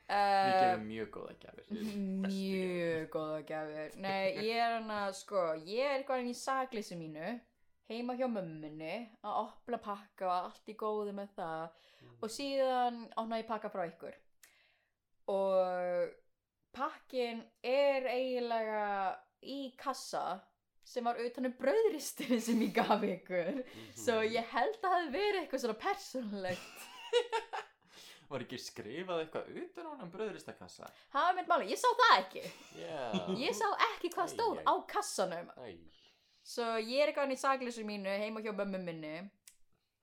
[0.06, 1.64] Við uh, gefum mjög góða gjafir.
[2.30, 6.98] Mjög góða gjafir Nei, ég er hann að sko Ég er eitthvað hann í sakleysi
[7.00, 7.32] mínu
[7.86, 11.76] Heima hjá mömmunni Að opna pakka og allt í góðu með það.
[12.22, 14.16] Og síðan opna ég pakka frá ykkur.
[15.30, 16.14] Og
[16.76, 18.82] pakkin er eiginlega
[19.42, 20.40] í kassa
[20.86, 23.62] sem var utan um brauðristinu sem ég gaf ykkur.
[23.62, 23.94] Mhm.
[23.98, 26.92] Svo ég held að það hefði verið eitthvað svona persónlegt
[28.26, 30.88] Var ekki skrifað eitthvað utan á hann bröðristakassa?
[31.14, 32.42] Er mitt máli, ég sá það ekki.
[32.80, 33.04] Já.
[33.38, 35.52] Ég sá ekki hvað stóð á kassanum.
[35.62, 35.76] Æ.
[36.46, 39.14] Svo ég er eitthvað hann í sagleysu mínu heima hjá mömmu minni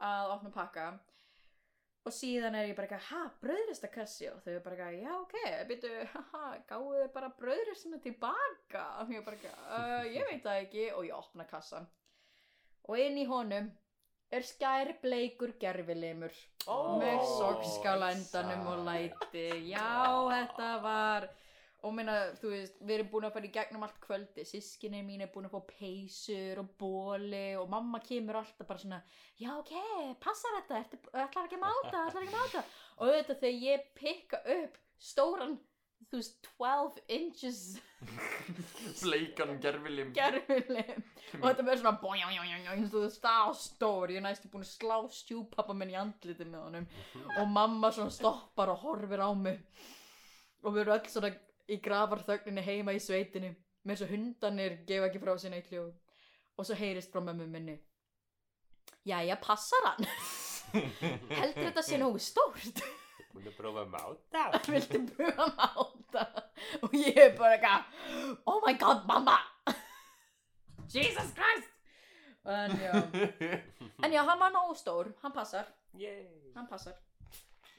[0.03, 0.91] að opna pakka.
[2.03, 4.27] Og síðan er ég bara eitthvað, ha, brauðristakassi?
[4.33, 5.35] Og þau er bara eitthvað, já ok,
[5.69, 8.81] byrju, haha, gáðu þau bara brauðristinu tilbaka?
[8.99, 10.87] Og ég er bara eitthvað, uh, ég veit það ekki.
[10.97, 11.87] Og ég opna kassan
[12.83, 13.69] og inn í honum
[14.33, 16.33] er skærbleikur gerfilimur
[16.67, 19.45] Ó, með sogskála endanum og læti.
[19.69, 19.93] Já,
[20.31, 21.27] þetta var
[21.83, 25.25] og minna, þú veist, við erum búin að fara í gegnum allt kvöldi, sískinni mín
[25.25, 29.01] er búin að fá peysur og bóli og mamma kemur alltaf bara svona
[29.41, 29.73] já ok,
[30.23, 32.65] passar þetta, ertu, ætlar ekki að máta ætlar ekki að máta?
[32.99, 35.59] Og auðvitað þegar ég pikka upp stóran
[36.11, 37.61] þú veist, 12 inches
[39.03, 40.11] Bleikan gerfilim.
[40.15, 41.03] gerfilim
[41.39, 44.11] og þetta verður svona bójánjánjánján eins og það stá stór.
[44.13, 46.85] Ég er næstu búin að slá stjúpappa minn í andliti með honum.
[47.39, 49.63] Og mamma svona stoppar og horfir á mig.
[50.61, 51.31] Og við erum öll svona
[51.71, 55.91] í gravarþögninni heima í sveitinni með þess að hundanir gefa ekki frá sinna í kljóð
[56.57, 57.77] og svo heyrist frá mömmu minni
[59.03, 60.05] Jæja, passar hann?
[61.39, 62.79] Heldur þetta sé nógu stórt?
[63.33, 64.43] Að prófa að máta.
[64.71, 66.25] Viltu pröfa að máta?
[66.85, 69.39] Og ég er bara eitthvað Oh my god, mamma
[70.93, 71.69] Jesus Christ
[72.47, 72.93] En já
[74.03, 76.53] En já, hann var nógu stór, hann passar Yay.
[76.55, 76.95] Hann passar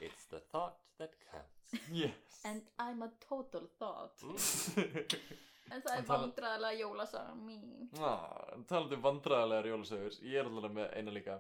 [0.01, 1.75] It's the thought that counts.
[1.93, 2.13] yes.
[2.45, 4.39] And I'm a total thought Mm.
[5.73, 10.73] En það er tala- vandræðilega jólasagan mín Ah, talandi um vandræðalegar jólasögur, ég er alveg
[10.77, 11.39] með eina líka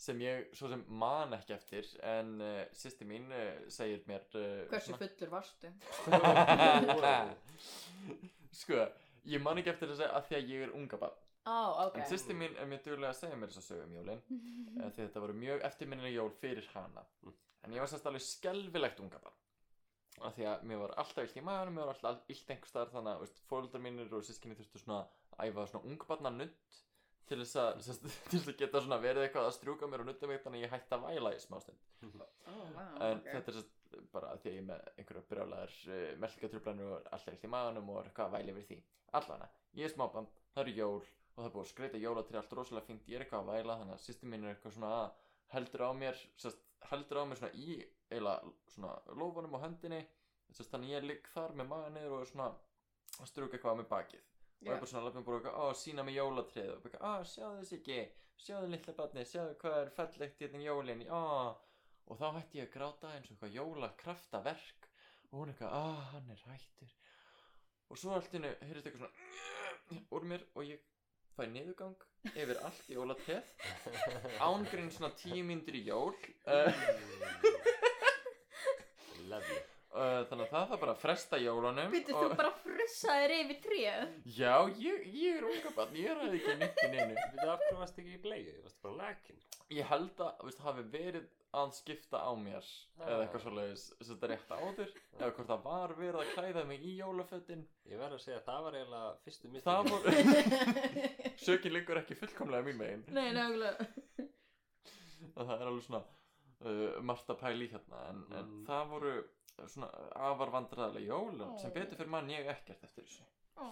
[0.00, 4.64] sem ég svo sem man ekki eftir en uh, sýsti mín uh, segir mér uh,
[4.72, 5.68] Hversu fullur varstu?
[8.56, 8.80] Sko,
[9.28, 11.16] ég man ekki eftir þess að því að ég er unga barn
[11.46, 14.22] Á, ok En sýsti mín er mjög duglega að segja mér þess að sögum jólin
[14.26, 14.78] mm.
[14.94, 17.34] Því þetta voru mjög eftirminnileg jól fyrir hana Mm.
[17.66, 19.38] En ég var sérst alveg skelfilegt unga barn
[20.24, 22.92] af því að mér var alltaf illt í maður mér var alltaf illt einhver staðar
[22.94, 25.00] þannig að fóreldrar mínir og sískinni þurftu svona
[25.36, 26.78] að æfa svona ungbarna nutt
[27.26, 30.08] til þess að, sérst, til þess að geta svona verið eitthvað að strjúka mér og
[30.10, 31.90] nutta mig þannig að ég hætti að væla í smástund
[32.46, 33.28] Ó, vá, en ok.
[33.32, 37.34] þetta er sérst bara því að ég er með einhverja brjálæðar uh, melkatrublanur og alltaf
[37.34, 38.80] illt í maðunum og er eitthvað að væla yfir því
[39.16, 41.06] allana, ég er smábann, það eru jól
[41.36, 43.78] og það er búið að skreita jólatri allt rosalega fínt ég er eitthvað að væla
[43.80, 45.08] þannig að sýsti mín er eitthvað svona að
[45.52, 47.76] heldur á mér sérst, heldur á mér svona í
[48.16, 48.36] eila
[48.72, 50.00] svona lófanum á höndinni
[50.48, 52.48] sérst, þannig ég ligg þar með maga niður og er svona
[53.20, 54.24] að strúka eitthvað á mig bakið.
[54.56, 54.72] Og Já.
[54.72, 57.98] eitthvað svona löpum bara eitthvað, á, sína mig jólatrið og eitthvað, á, sjáðu þess ekki
[58.46, 61.20] sjáðu litla barni, sjáðu hvað er fallegt hérna í jólin, á
[62.06, 64.88] og þá hætti ég að gráta eins og eitthvað jólakraftaverk
[65.30, 66.92] og hún eitthvað, að hann er hættur.
[67.90, 70.84] Og svo allt í hennu heyrist eitthvað svona úr mér og ég
[71.36, 73.50] fæ niðurgang yfir allt jólateð
[74.48, 76.14] ángrín svona tíu mínútur í jól.
[76.48, 76.72] Uh,
[79.30, 79.60] Lovely.
[79.60, 83.58] uh, þannig að það þarf bara að fresta jólunum Býttu þú og- bara frussaðir yfir
[83.64, 84.12] tréð?
[84.36, 87.14] Já, ég, ég er unga barn, ég ræði ekki nýtt í neinu.
[87.36, 89.40] Við af hverju varst ekki í bleiðu, varst bara lakin.
[89.76, 92.66] Ég held að, veist, hafi verið að skipta á mér
[93.00, 96.82] eða eitthvað þess að þetta rétt áður eða hvort það var verið að klæða mig
[96.84, 97.62] í jólafötin.
[97.88, 100.12] Ég verð að segja að það var eiginlega fyrstu mitt Það voru,
[101.46, 103.04] sökin liggur ekki fullkomlega mín megin.
[103.16, 103.88] Nei, nákvæmlega.
[105.36, 108.62] Og það er alveg svona uh, margt að pæla í hérna en, en Mm.
[108.68, 109.14] það voru
[109.72, 109.88] svona
[110.28, 111.48] afar vandræðilega jól Ó.
[111.62, 113.24] sem betur fyrir mann ég ekkert eftir þessu
[113.56, 113.66] Ó.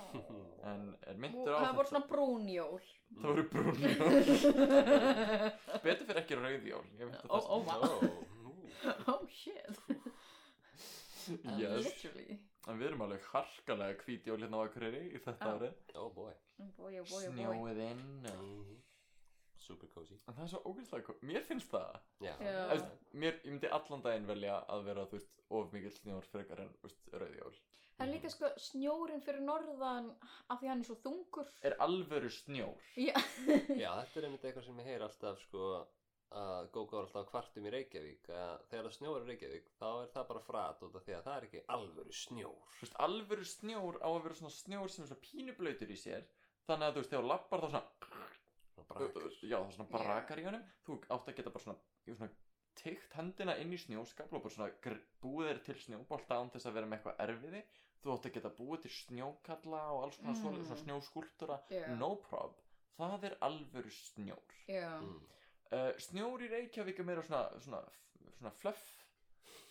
[0.71, 2.81] en er myndur á Það voru svona brúnjól
[3.21, 4.15] það voru brún jól
[5.85, 7.75] betur fyrir ekki rauð jól ég veit að Ó, það ó, vá.
[8.45, 8.53] Nú,
[9.13, 9.77] Oh shit
[11.59, 11.85] yes.
[11.85, 15.55] Literally en við erum alveg harkalega hvít jól hérna á Akureyri í þetta Já.
[15.59, 18.75] árið Oh boy Boy, oh boy, oh boy snjóið inn Mhm.
[19.65, 20.19] Super cozy.
[20.29, 21.95] En það er svo ógeðslega ko- mér finnst það.
[22.21, 22.57] Já, Já.
[22.59, 22.91] Þú veist,
[23.25, 26.75] mér, ég myndi allan daginn velja að vera þú veist, of mikill snjór frekar en
[26.81, 27.57] þú veist, rauð jól.
[27.95, 30.09] Það er líka sko snjórin fyrir norðan
[30.51, 31.51] af því hann er svo þungur.
[31.63, 32.81] Er alvöru snjór.
[32.99, 33.15] Já,
[33.83, 35.69] Já, þetta er einmitt eitthvað sem ég heyr alltaf sko
[36.35, 39.85] að Gógó er alltaf að kvartum í Reykjavík að þegar það snjóar í Reykjavík þá
[40.03, 42.65] er það bara frat út af því að það er ekki alvöru snjór.
[42.75, 46.27] Þú veist, alvöru snjór á að vera svona snjór sem er svona pínublautur í sér
[46.67, 47.85] þannig að þú veist, þegar þú lappar þá svona
[48.89, 50.65] Það brakar já, það svona brakar í honum.
[50.87, 52.31] Þú átt að geta bara svona, svona
[52.79, 56.77] teikt hendina inn í snjóskapl og bara svona búið þér til snjóbolta án þess að
[56.79, 57.63] vera með eitthvað erfiði.
[58.05, 60.59] Þú átt að geta búið til snjókalla og alls konar Mm.
[60.59, 60.65] mm.
[60.69, 61.87] svona snjóskúltúra Já.
[61.97, 62.59] no prob,
[62.99, 64.59] það er alvöru snjór.
[64.69, 64.91] Já.
[65.01, 65.21] Mm.
[65.73, 67.81] uh, snjór í Reykjavík er meira svona, svona,
[68.39, 68.91] svona fluff.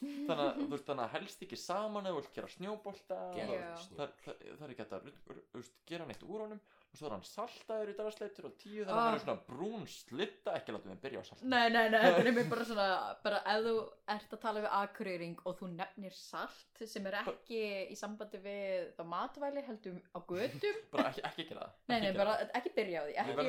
[0.04, 2.80] Þannig að, þú veist, þannig að helst ekki saman eða þú vilt gera snjór.
[2.84, 6.60] það, það, það er ekki hægt að gera neitt úr honum
[6.94, 9.06] og svo er hann saltaður í dagasleitur og tíu þannig að Ah.
[9.08, 12.22] hann er svona brún slitta ekki látum við byrja á salta Nei, nei, nei, þetta
[12.24, 12.88] er mér bara svona
[13.24, 13.74] bara ef þú
[14.16, 18.92] ert að tala við akureyring og þú nefnir salt sem er ekki í sambandi við
[19.00, 20.82] það matvæli heldur á götum.
[20.94, 21.76] Bara ekki, ekki gera það.
[21.90, 23.48] Nei, ekki nei, bara ekki byrja á því ekki,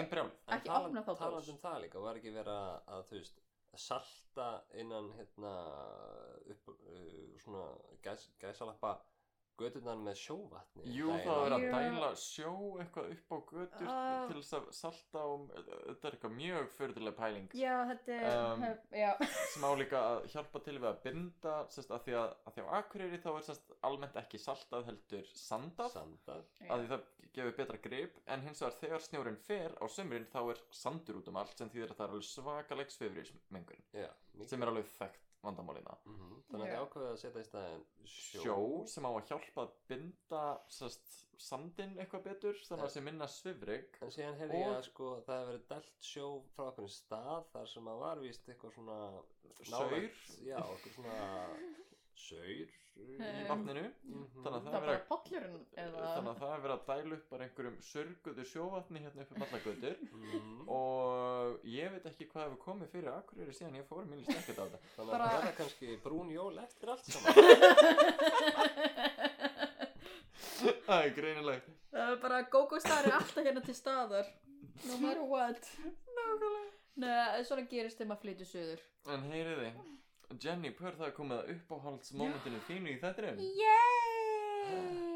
[0.57, 2.57] ekki talan- opna þá talandi um það líka, var ekki vera
[2.89, 3.41] að þú veist
[3.75, 5.53] salta innan hérna
[6.55, 7.65] upp uh, svona
[8.07, 8.93] gæs, gæsalappa
[9.61, 14.27] göturnar með sjóvatni Jú, daginn það er að dæla sjó eitthvað upp á götur Ah.
[14.29, 17.49] til þess að salta og þetta er eitthvað mjög förðulega pæling.
[17.55, 18.65] Já, þetta er Um,
[19.05, 19.11] Já,
[19.55, 22.65] sem á líka að hjálpa til við að binda sérst, að, því að, að því
[22.65, 25.91] á Akureyri þá er sérst, almennt ekki saltað heldur sandað.
[25.95, 26.45] Sandað.
[26.69, 30.41] Að því það gefur betra grip en hins vegar þegar snjórinn fer á sömurinn þá
[30.53, 32.93] er sandur út um allt sem þýðir að það er alveg svakaleg
[33.55, 33.81] mikið.
[34.47, 36.31] sem er alveg þekkt vandamálina Mhm.
[36.51, 36.75] Þannig að Já.
[36.75, 38.57] þið ákveðið að setja í staðin sjó, sjó
[38.95, 43.27] sem á að hjálpa að binda sérst, sandinn eitthvað betur þannig að það sé minna
[43.27, 47.49] svifrig En síðan heyrði ég að sko það hefur verið dælt sjó frá okkur stað
[47.53, 48.99] þar sem að var víst eitthvað svona
[49.65, 50.11] Saur?
[50.45, 51.19] Já, eitthvað svona
[52.15, 53.85] saur í Um, vatninu.
[54.05, 54.27] Mhm.
[54.45, 57.13] þannig að það það er er pollurinn eða þannig að það er verið að dæla
[57.17, 60.59] upp bara einhverjum sörguðu sjóvatni hérna upp í allagötur Mhm.
[60.69, 60.85] og
[61.65, 63.11] ég veit ekki hvað hefur komið fyrir.
[63.15, 64.79] Akureyri síðan ég fór mínist ekkert á þetta?
[64.97, 67.35] Þannig að Bara- það verða kannski brún jól eftir allt saman.
[70.85, 71.69] Það er greinilegt.
[71.93, 74.27] Það er bara Gogo Star er alltaf hérna til staðar.
[74.89, 75.69] No matter what?
[76.17, 76.71] Nákvæmlega.
[76.97, 78.81] Nei, svona gerist þegar maður flytur suður.
[79.15, 79.71] En heyriði
[80.41, 84.15] Jenny Purr það er komið að uppáhaldsmomentinu þínu í þettinum Yay!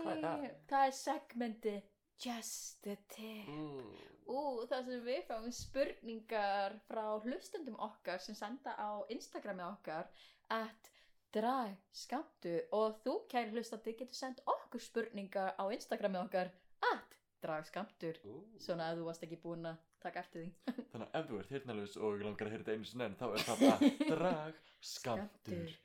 [0.03, 0.51] Hvað er það?
[0.69, 1.77] Það er segmenti
[2.19, 3.47] Just the tip.
[3.47, 3.91] Mm.
[4.27, 10.11] Ú, það sem við fáum spurningar frá hlustendum okkar sem senda á Instagramið okkar
[10.53, 10.91] at
[11.37, 16.51] dragskamtu og þú kæri hlustandi getur sendt okkur spurningar á Instagramið okkar
[16.91, 18.19] at dragskamtur
[18.59, 20.75] svona að þú varst ekki búin að taka eftir því.
[20.91, 23.47] Þannig að ef þú ert hirtnalaus og langar að þetta einu sinni enn þá er
[23.47, 25.77] það bara drag skamtur.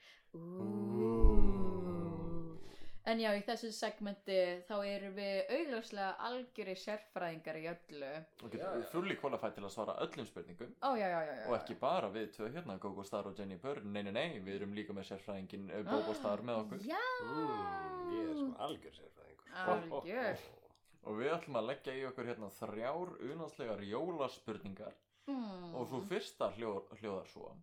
[3.04, 8.12] En já, í þessu segmenti þá erum við augljóslega algjöri sérfræðingar í öllu.
[8.40, 8.88] Og getur já.
[8.94, 10.72] fulli qualified til að svara öllum spurningum.
[10.80, 13.60] Ó, já, já, já, já og ekki bara við tvö hérna Gogo Star og Jenny
[13.60, 16.86] Purr nei, nei, nei, við erum líka með sérfræðingin uh, Bobo Star með okkur.
[16.88, 17.04] Já.
[17.28, 19.54] Mm, ég er sko algjör sérfræðingur.
[19.76, 20.48] Algjör.
[21.04, 24.96] og við ætlum að leggja í okkur hérna þrjár unanslegar jólaspurningar.
[25.24, 25.76] Mm.
[25.80, 27.54] og svo fyrsta hljó, hljóðar svo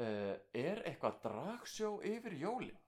[0.00, 2.78] uh, er eitthvað dragsjó yfir jólin?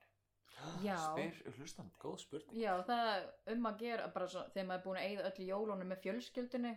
[0.83, 0.95] Já.
[1.01, 4.85] spyr hlustandi Góð spurning Já, það er um að gera bara svo, þegar maður er
[4.87, 6.73] búin að eyða öllu jólunum með fjölskyldunni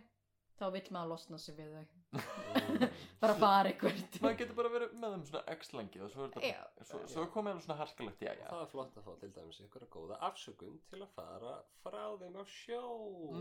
[0.56, 1.84] þá vill maður losna sig við þau
[3.22, 6.32] bara fara eitthvað maður getur bara verið með þeim svona x lengi og svo er
[6.34, 6.84] þetta Já.
[6.88, 9.32] svo, svo er komið alveg svona harskalegt já, já Það er flott að fá til
[9.36, 12.82] dæmis ykkur góða afsökun til að fara frá þeim á sjó.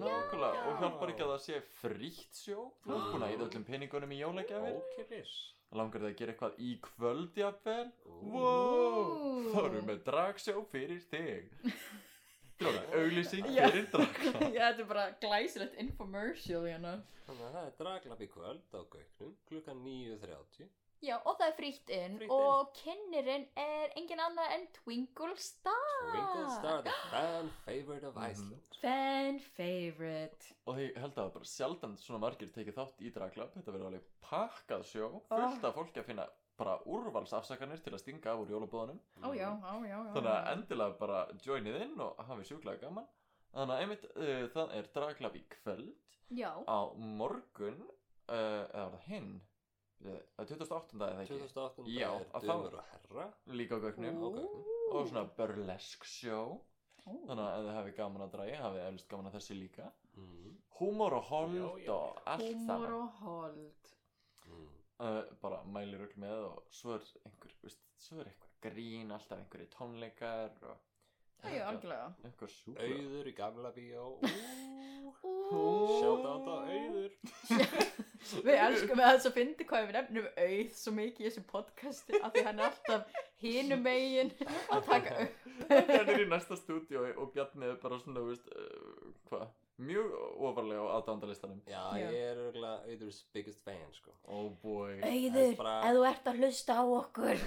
[0.03, 3.67] Nákvæmlega, og hjálpar ekki að það sé frítt sjó Þú ert búin að eða öllum
[3.71, 5.35] peningunum í jólagjafir Ókipis.
[5.75, 7.87] Langar þið að gera eitthvað í kvöld jafnvel.
[8.05, 11.49] Wow, þá erum við með dragsjó fyrir þig.
[12.59, 16.95] Drána, auglýsing fyrir dragsjó Já, þetta er bara glæsilegt infomercial hérna.
[17.25, 20.69] Þannig að það er draglapp í kvöld á Gauknum klukkan 9.30.
[21.05, 22.31] Já, og það er frítt inn inn.
[22.33, 26.07] og kynnirinn er engin annar en Twinkle Star.
[26.11, 28.31] Twinkle Star, the fan favorite of Mhm.
[28.31, 28.79] Iceland.
[28.81, 30.53] Fan favorite.
[30.67, 33.89] Og ég held að það bara sjaldan svona margir tekið þátt í draglapp Þetta verður
[33.91, 36.25] alveg pakkað sjó Fullt af fólki að finna
[36.57, 40.51] bara úrvalsafsakanir til að stinga af úr jólabóðanum Ó já, á já, já Þannig að
[40.53, 43.07] endilega bara joinið inn og hafið sjúklega gaman.
[43.53, 45.93] Þannig að einmitt uh, það er draglapp í kvöld.
[46.35, 47.81] Já, á morgun
[48.29, 49.41] uh, eða var það hinn
[50.07, 50.97] uh, 28.
[51.09, 51.85] eða ekki 2008.
[51.95, 53.27] Já, er að þá- Dömur og Herra.
[53.47, 54.21] líka á gögnum Ó.
[54.21, 54.63] Gauknum.
[54.91, 56.61] og svona burlesk show
[57.07, 57.11] Ó.
[57.27, 60.55] þannig að ef þið hefði gaman að dræja hafið eflust gaman að þessu líka Mm.
[60.79, 63.91] húmor og hold Já, já, og allt Húmor saman og hold
[64.47, 64.67] Mm.
[64.99, 69.37] uh, bara mælir öll með og svo er einhver, veist, svo er eitthvað grín alltaf
[69.39, 70.77] einhverju tónleikar og
[71.43, 74.05] Já, já, algjörlega eitthvað sjúkla Auður í gamla bíó.
[75.25, 75.61] Ú.
[76.01, 77.11] Sjátt á þetta Auður.
[78.45, 82.17] Við elskum að þess að fyndi hvað við nefnum auð svo mikið í þessu podcasti
[82.25, 84.31] af því hann er alltaf hinum megin
[84.73, 88.49] að taka upp hann er í næsta stúdíu og Bjarni er bara svona, þú veist,
[88.49, 89.45] uh, hvað
[89.85, 90.11] mjög
[90.49, 92.07] ofarlega á aðdándalistanum Já, Já.
[92.09, 94.15] ég er örgulega Auðurs biggest fan, sko.
[94.25, 97.45] oh boy Auður, bara- ef þú ert að hlusta á okkur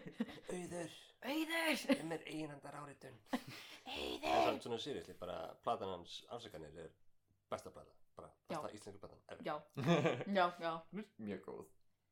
[0.56, 3.16] Auður, Auður, um er einhandar áritun.
[3.86, 6.90] Það er Auður svona sýrið, bara platan hans afsakanir er
[7.50, 7.92] besta plata.
[8.16, 9.22] Bara besta íslenska platan.
[9.28, 9.42] ever.
[9.46, 9.56] Já,
[10.38, 11.66] já, já, Hún er mjög góð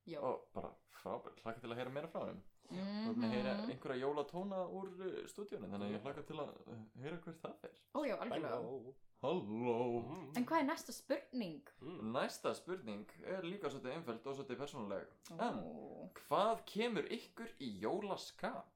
[0.07, 0.71] já og bara
[1.03, 2.43] frábært, hlaka til að heyra meira frá þeim
[2.75, 3.71] og mm heyra Mhm.
[3.71, 7.65] einhverja jólatóna úr uh, stúdíunum þannig að ég hlaka til að uh, heyra hver það
[7.69, 8.95] er Ó já, algjörlega Hello.
[9.25, 10.25] Halló Mm.
[10.37, 11.63] En hvað er næsta spurning?
[11.81, 12.11] Mm.
[12.13, 17.71] Næsta spurning er líka svolítið einföld og svolítið persónuleg En Ó, hvað kemur ykkur í
[17.85, 18.69] jólaskap?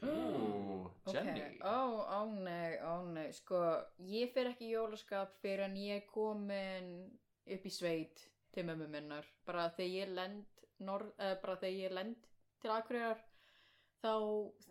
[0.00, 1.42] Ú, Jenny.
[1.66, 3.28] Ó, ó nei, ó nei.
[3.36, 3.60] Sko,
[4.08, 6.92] ég fer ekki í jólaskap fyrir en ég er komin
[7.50, 8.24] upp í sveit
[8.54, 9.26] til mömmu minnar.
[9.46, 12.30] Bara þegar ég lend norð, uh, bara þegar ég lend
[12.62, 13.20] til Akureyrar
[14.00, 14.14] þá,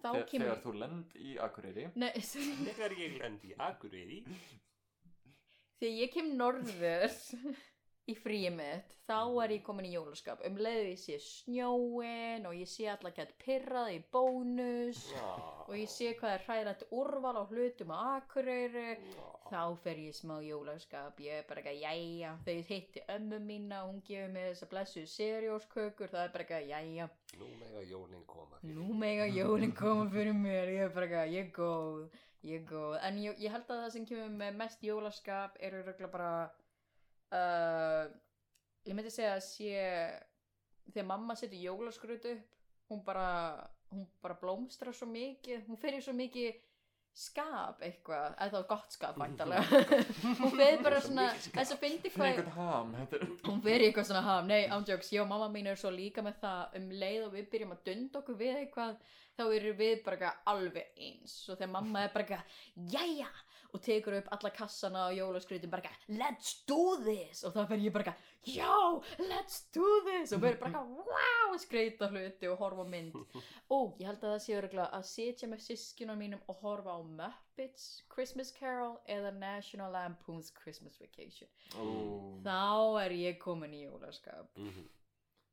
[0.02, 1.86] þá Þe kemur Þegar þú lend í Akureyri?
[2.00, 2.12] Nei.
[2.70, 4.20] Þegar ég lendi í Akureyri?
[5.80, 7.20] Þegar ég kem norður
[8.10, 10.42] í fríið mitt þá er ég komin í jólaskap.
[10.46, 15.02] Um leiðu ég sé snjóin og ég sé alla gett pirrað í bónus
[15.66, 19.00] og ég sé hvað er hræðrætt úrval á hlutum á Akureyri
[19.50, 21.18] þá fer ég smá jólaskap.
[21.26, 25.10] Ég er bara ekki að jæja ég hitti ömmu mína hún gefur mér þessa blessuð
[25.16, 27.10] serióskökur það er bara ekki að jæja.
[27.42, 30.74] Nú mega jólinn koma nú mega jólinn koma fyrir mér.
[30.78, 32.98] Ég er bara ekki að ég er góð ég er góð.
[33.04, 36.34] En ég, ég held að það sem kemur með mest jólaskap eru röglega bara
[37.36, 38.06] uh,
[38.88, 39.84] ég myndi segja að sé
[40.90, 43.28] þegar mamma setur jólaskrut upp hún bara
[43.92, 46.58] hún bara blómstrar svo mikið hún fer í svo mikið
[47.20, 49.80] skap eitthvað, eða gott skap væntalega
[50.40, 52.38] hún fer bara Svo svona þess að fyndi hvað
[53.48, 56.78] hún í eitthvað svona ham, nei, ándjóks, og mamma mín er svo líka með það
[56.80, 58.96] um leið og við byrjum að dunda okkur við eitthvað
[59.40, 61.36] þá erum við bara alveg eins.
[61.48, 62.42] Og þegar mamma er bara
[62.94, 63.30] jæja
[63.74, 67.44] og tekur upp alla kassana og jólaskrutin bara eitthvað, let's do this.
[67.46, 70.34] Og þá fer ég bara eitthvað, já, let's do this.
[70.34, 73.16] Og verður bara eitthvað, wow skreita hluti og horfa mynd.
[73.76, 77.00] Og ég held að það sé öruglega að sitja með sískinum mínum og horfa á
[77.04, 81.50] Muppets Christmas Carol eða National Lampoon's Christmas Vacation.
[81.78, 84.50] Ú, þá er ég komin í jólaskap.
[84.58, 84.88] Mhm.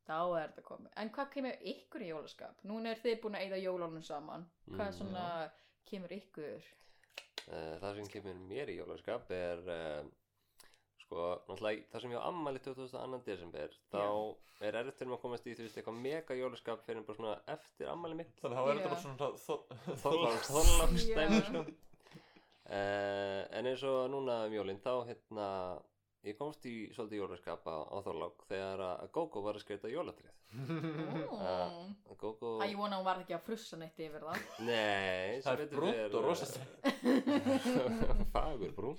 [0.06, 2.60] þá er þetta komin en hvað kemur ykkur í jólaskap?
[2.62, 4.44] núna er þið búin að eyða jólunum saman.
[4.70, 5.24] Hvað Mm, svona
[5.90, 6.62] kemur ykkur?
[7.46, 10.08] Eh, Það sem kemur mér í jólaskap er uh,
[11.04, 13.20] sko, náttúrulega það sem ég á ammali 22.
[13.28, 14.00] desember þá
[14.66, 17.34] er erfitt fyrir mig að komast í þú veist eitthvað mega jólaskap fyrir bara svona
[17.54, 19.64] eftir ammali mitt Þannig að það er þetta bara svona þó-
[20.02, 21.44] Þorláks Þorláks Þorláksdæmi Já.
[21.50, 21.62] sko
[22.66, 25.48] uh, En eins og núna um jólin þá hérna
[26.24, 30.32] ég komst í svolítið jólaskap á, á Þorlák þegar að Gógó var að skreita jólatrið.
[32.16, 34.42] Gógó Æ, ég vona að hún var ekki að frussa neitt yfir það.
[34.66, 36.48] Nei, Það er brúnt og rosa
[38.34, 38.98] Fagur brún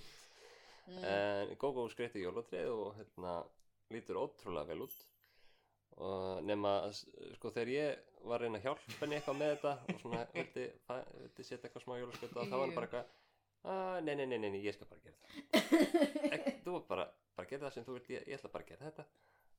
[0.87, 1.03] mm.
[1.03, 3.37] En Gógó skreitti jólatrið og hérna
[3.93, 4.97] lítur ótrúlega vel út.
[5.97, 6.99] Og nema að
[7.39, 10.65] sko þegar ég var að reyna að hjálpa henni eitthvað með þetta og svona vildi,
[11.39, 13.15] setja eitthvað smá jólaskauta og þá var hann bara eitthvað
[13.63, 17.47] "Ah, nei, nei, nei, nei, nei, ég skal bara gera það Ek, þú bara, bara
[17.49, 19.05] gera það sem þú vilt, ég, ég ætla bara að gera þetta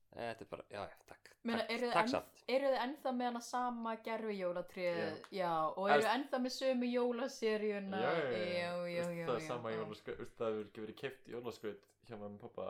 [0.09, 3.11] Þetta er bara, já, já, takk Meina, eru þið takk enn- samt Eru þið ennþá
[3.19, 4.97] með hana sama gerfi jólatrið?
[4.97, 5.37] Já.
[5.39, 7.99] Já, og eru Elst- þið ennþá með sömu jólaseríuna?
[8.01, 9.77] já, já, já, já, Veist, já, það er já, sama já.
[9.83, 12.65] jólaskraut veist, það hefur ekki verið keift jólaskraut hjá mamma og pappa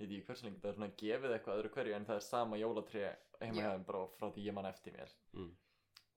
[0.00, 2.24] ég veit ekki hversu lengi, það er svona gefið eitthvað öðru hverju en það er
[2.30, 3.04] sama jólatré
[3.42, 3.62] heima Já.
[3.66, 5.50] hjá þeim bara frá því ég man eftir mér mm.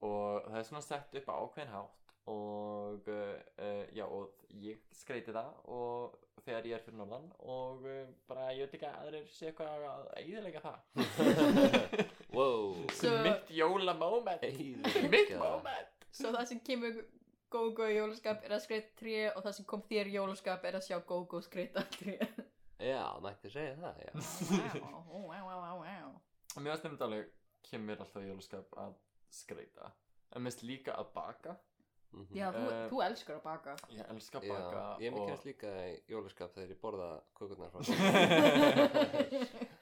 [0.08, 5.34] og það er svona sett upp á ákveðin hátt og uh, já og ég skreiti
[5.34, 6.16] það og
[6.46, 9.86] þegar ég er fyrir norðan og uh, bara ég veit ekki að aðrir sé eitthvað
[9.90, 10.78] að eiðilega það.
[12.36, 12.74] Wow.
[12.92, 14.42] Svo- mitt jólamoment.
[14.44, 15.08] Eyðileggja.
[15.08, 15.44] Mitt það.
[15.44, 16.08] moment.
[16.12, 16.98] Svo það sem kemur
[17.56, 20.76] Gógó í jólaskap er að skreita tré og það sem kom þér í jólaskap er
[20.76, 22.16] að sjá Gógó skreita tré.
[22.82, 24.10] Já, mætti segja það, já.
[24.82, 24.98] Vá,
[25.46, 25.70] vá.
[26.56, 27.30] og mér varst nefnd alveg
[27.70, 28.98] kemur alltaf í jólaskap að
[29.32, 29.88] skreita
[30.34, 31.54] en mér finnst líka að baka
[32.12, 32.36] Mhm.
[32.38, 33.76] Já, þú, Eh, þú elskar að baka.
[33.92, 37.70] ég elska að Já, baka ég og mikilvægt líka í jólaskap þegar ég borða kökurnar
[37.70, 37.80] frá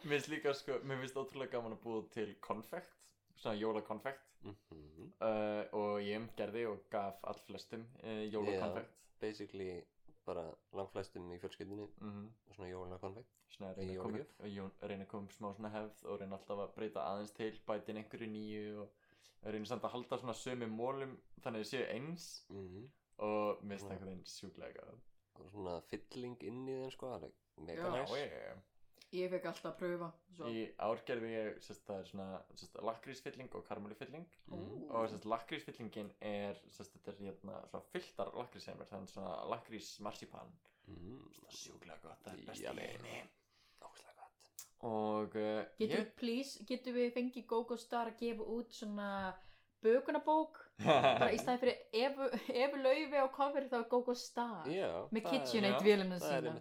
[0.04, 4.22] mér finnst líka sko, mér finnst ótrúlega gaman að búa til konfekt svona jólakonfekt.
[4.44, 5.12] Mhm.
[5.20, 8.90] uh, og ég gerði og gaf allflestum uh, jólakonfekt.
[9.20, 9.84] Basically
[10.26, 13.30] bara langflestum í fjölskyldinni mm svona jólakonfekt.
[13.54, 15.70] Svona að Í reyna að koma upp- að jó- reyna að koma upp smá svona
[15.74, 18.88] hefð og reyna alltaf að breyta aðeins til bæta inn einhverju nýju og
[19.44, 22.84] reyna samt að halda svona sömu mólum þannig að þau séu eins mm
[23.24, 23.88] og finnst Já.
[23.88, 24.84] það einhvern veginn sjúklega
[25.38, 27.92] og svona fylling inn í þeim sko alveg mega Já.
[27.94, 28.62] næs Já, ég, ég,
[29.14, 30.06] Ég fekk alltaf að pröfa.
[30.34, 30.48] Svo.
[30.50, 34.88] Í ár gerði ég, sérst, það er svona, sérst, lakrísfylling og karmelufylling Mhm.
[34.90, 40.00] og sérst, lakrísfyllingin er, sérst, þetta er hérna svona fylltar lakrísheimur, það er svona lakrís
[40.00, 40.50] marsipan,
[40.88, 41.20] mm.
[41.30, 42.88] það er sjúklega gott, það er best í Yummy.
[42.90, 43.22] heimi
[43.84, 44.50] Ógeðslega gott
[44.84, 49.08] og uh, Getur, ég, please, getur við fengið Gógó Star að gefa út svona
[49.84, 51.76] bökunabók bara í staði fyrir
[52.64, 56.42] Evu Laufi á cover þá er Gógó Star Já, með það er- KitchenAid Það er
[56.42, 56.52] sína.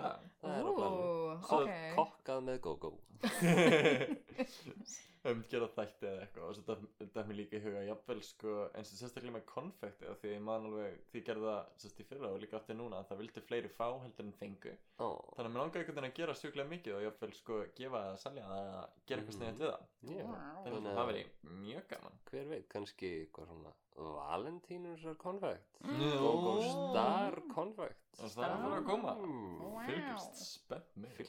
[0.00, 0.18] það.
[0.40, 1.70] Það er á planu Ú, Svo ok.
[1.98, 2.90] kokkað með go-go.
[5.28, 8.52] Um gera þætti eða eitthvað og svo þetta er mér líka í huga jafnvel sko
[8.72, 12.30] eins og sérstaklega með konfekti af því ég man alveg því það sérst í fyrra
[12.32, 14.72] og líka aftur núna að það vildi fleiri fá heldur en fengu.
[14.96, 18.00] Ó, þannig að mér langar einhvern veginn að gera sjúklega mikið og jafnvel sko gefa
[18.06, 18.80] það, selja það eða
[19.10, 19.36] gera eitthvað Mhm.
[19.36, 19.84] sniðið við það.
[20.00, 20.24] Já.
[20.24, 21.24] Þannig Þannig að að- það veri
[21.68, 22.16] mjög gaman.
[22.30, 26.00] Hver veit, kannski eitthvað svona Valentínusar konfekt Mm.
[26.20, 29.12] Go-go star konfekt Og það er að fara að koma.
[29.16, 29.60] Mm.
[29.60, 29.78] Wow.
[29.86, 31.20] fylgist spennt með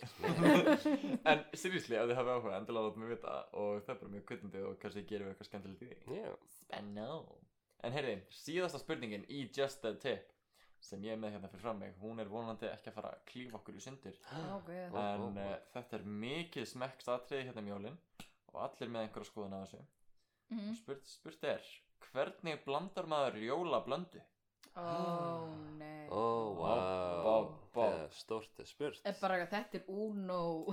[1.31, 4.25] en seriously ef þið hafið áhuga endilega láta mig vita og það er bara mjög
[4.31, 7.13] kvitandi og kannski gerum við eitthvað skemmtilegt í því Já, Spennó
[7.81, 10.27] En heyrði, síðasta spurningin í Just a Tip
[10.81, 13.23] sem ég er með hérna fyrir fram mig hún er vonandi ekki að fara að
[13.31, 15.29] klífa okkur í sundur það en ó, ó.
[15.29, 17.97] uh, þetta er mikið smekksatriði hérna um jólin
[18.51, 19.83] og allir með einhverja skoðun af þessu
[20.51, 20.73] Mhm.
[20.81, 21.61] spurt, spurt er
[22.11, 24.19] hvernig blandar maður jólablöndu?
[24.71, 24.73] Ó,
[25.75, 26.07] nei.
[26.11, 26.13] Ó,
[26.55, 27.75] Bob, Bob.
[27.75, 29.01] Það er stórt er spurt.
[29.07, 30.43] Er bara að þetta er Uno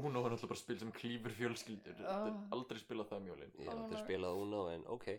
[0.00, 1.94] Uno er alltaf bara spil sem klífur fjölskyldur.
[2.00, 2.36] Þetta er Ah.
[2.56, 5.06] aldrei spilað það um jólin Ég hef aldrei spilað Uno en ok.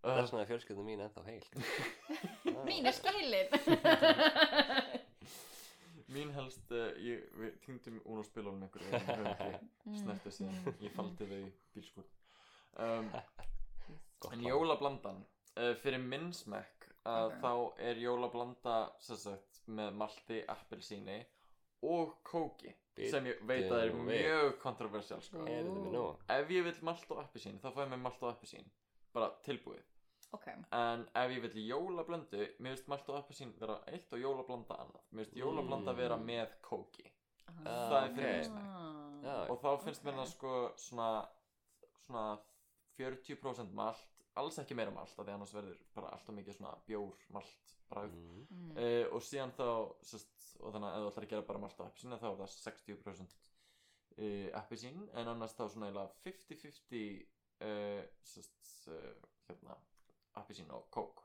[0.00, 1.46] Það er svona að fjölskyldum mín ennþá heil
[2.68, 3.28] Mín er skælin
[6.10, 10.94] Mín helst, uh, ég, við týndum Uno spilunum einhverju við höfum ekki snertu síðan, ég
[10.96, 12.08] faldi þau í bílskur
[12.86, 13.10] um,
[14.34, 15.20] En jólablandan,
[15.56, 17.36] uh, fyrir minn smekk að Ok.
[17.44, 17.52] þá
[17.88, 21.20] er jólablanda sem sagt með malti, appelsíni
[21.86, 22.74] og kóki
[23.08, 25.46] sem ég veit að er mjög kontroversial sko.
[25.48, 28.66] Ef ég vill malt og appelsín þá fæ ég mig malt og appelsín.
[29.14, 29.80] Bara tilbúið
[30.32, 34.76] Ok, En ef ég vill jólablöndu, mér finnst malt og appelsín vera eitt og jólablanda
[34.78, 35.02] annað.
[35.12, 36.26] Mér finnst jólablanda vera Mm.
[36.26, 37.10] með kóki.
[37.66, 40.20] Ah, Það er fyrir mig Já, Og þá finnst mér Ok.
[40.20, 41.28] það sko svona,
[42.06, 42.38] svona
[42.98, 44.06] 40% malt
[44.36, 48.14] Alls ekki meira malt, af því annars verður bara alltaf mikið svona bjór malt bragð.
[48.50, 48.70] Mm.
[48.76, 49.66] Uh, Og síðan þá,
[50.06, 52.36] sest, og þannig að ef þú ætlar að gera bara malt og appelsín þá er
[52.38, 53.34] það 60%
[54.18, 55.08] uh, appelsín.
[55.14, 57.26] En annars þá svona eiginlega 50-50
[57.60, 59.14] uh, sest, uh,
[59.50, 59.76] hérna,
[60.36, 61.24] appelsín og kók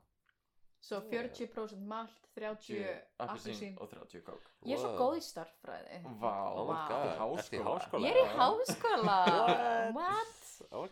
[0.86, 2.76] Svo 40% malt, 30
[3.18, 4.98] appelsín appelsín og 30 kók Ég er svo Wow.
[5.00, 7.70] góð í starffræði Vá, Oh Ertu í ertu í háskóla?
[7.70, 8.02] háskóla?
[8.04, 9.16] Ég er í háskóla
[9.96, 9.96] What?
[9.96, 10.42] What?
[10.72, 10.86] Oh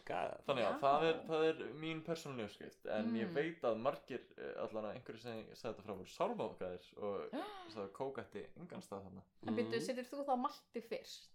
[0.47, 3.35] Þannig að það er, það er mín persónulega skrift en ég Mm.
[3.35, 7.39] veit að margir eh, allan að einhverju sem ég sagði þetta frá voru sálmákaðir og
[7.73, 9.87] sagði að kók ætti engan stað þarna En byrju, Mm.
[9.87, 11.31] setur þú þá malti fyrst?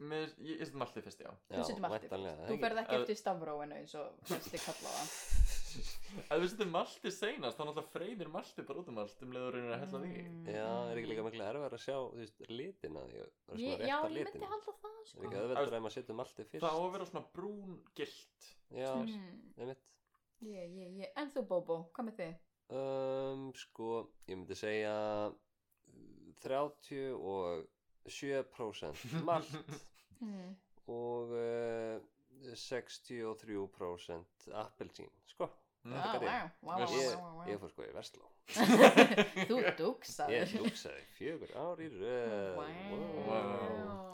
[0.00, 2.94] Mér, ég, ég setjum alltaf fyrst, já Þú setur malti fyrst það Þú ferð ekki
[2.96, 5.08] Ef- eftir stafróinu eins og flesti kalla það
[5.70, 9.54] Ef við setjum malti seinast þá náttúrulega freyðir malti bara út um allt um leiður
[9.56, 10.46] reynir að hella því Mm.
[10.50, 13.84] Já, er ekki líka miklu erfið að sjá, þú veist, litina því að það er
[13.86, 16.74] Já, ég myndi halda það Er sko ekki auðveldur ef maður setur malti fyrst Það
[16.74, 18.40] á að vera svona brún gilt
[18.80, 19.38] Já, Mm.
[19.58, 19.84] einmitt
[20.40, 22.34] Ég, ég, ég En þú Bóbó, hvað með þig?
[22.70, 23.86] um, sko,
[24.30, 24.94] ég myndi segja
[25.28, 25.34] uh,
[28.08, 29.50] 37% malt
[30.20, 30.50] Hmm.
[31.00, 31.96] og uh,
[32.56, 35.50] 63% appelsín, sko.
[35.80, 35.92] Mm.
[35.96, 36.18] Vá, Þetta
[36.76, 36.90] gat
[37.48, 37.56] ég.
[37.62, 38.26] fór sko í Vestló
[39.48, 42.58] Þú dugsaður ég lúksaði fjögur ár í röð.
[43.24, 44.10] Wow.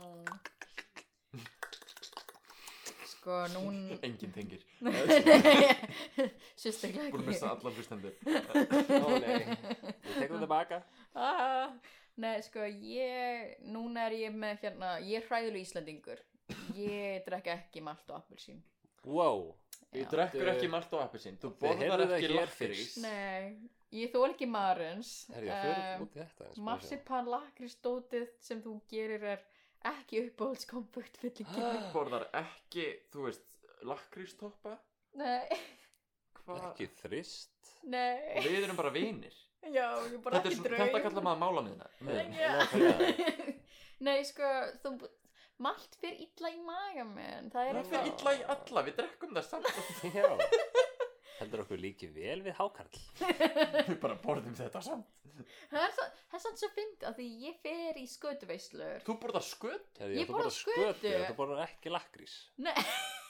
[3.10, 4.62] Sko, nún Engin tengir.
[6.60, 8.14] Sérstaklega Búin að missa allar hlustendur.
[8.22, 9.50] Ó nei, ég
[10.20, 10.78] tek það tilbaka.
[11.18, 11.74] Ah,
[12.22, 16.22] Nei, sko, ég Núna er ég með hérna Ég er hræðileg Íslandingur
[16.76, 18.60] Ég drekk ekki malt og appelsín.
[19.06, 19.54] Wow,
[19.92, 20.08] Þú Já.
[20.10, 21.36] drekkur ekki malt og appelsín.
[21.40, 22.56] Þú Þið borðar heyrðuð það ekki hér lakrís.
[22.58, 22.96] fyrst.
[23.02, 23.70] Nei,
[24.00, 25.12] ég þól ekki marins.
[25.32, 29.44] Herri, ég fyrir út í þetta eins og Marsipan lakristótið sem þú gerir er
[29.86, 31.86] ekki uppáhaldskompukt fyllingi Ah.
[31.94, 33.46] Borðar ekki, þú veist,
[33.86, 34.76] lakrístoppa
[35.14, 35.48] Nei,
[36.44, 36.64] Hvað?
[36.74, 37.72] ekki þrist.
[37.84, 38.40] Nei.
[38.42, 39.32] Við erum bara vinir.
[39.66, 41.86] Já, ég bara Þetta, er ekki svona- draug þetta kallar maður málamiðna
[42.36, 42.50] Já.
[44.06, 44.50] Nei, sko,
[44.82, 45.08] þú
[45.64, 49.36] Malt fyrir illa í maga minn Það er Það fyrir illa í alla, við drekkum
[49.36, 49.68] það samt.
[50.16, 50.26] Já.
[51.36, 53.00] Heldur okkur líki vel við hákarl.
[53.20, 55.08] Við bara borðum þetta samt.
[55.68, 59.02] Það er, svo, það er samt svo fyndi að því ég fer í skötuveislur.
[59.04, 60.00] Þú borðar sköt?
[60.16, 61.12] Ég borðar skötu, skötu.
[61.26, 62.38] þú borðar ekki lakrís.
[62.64, 62.72] Nei,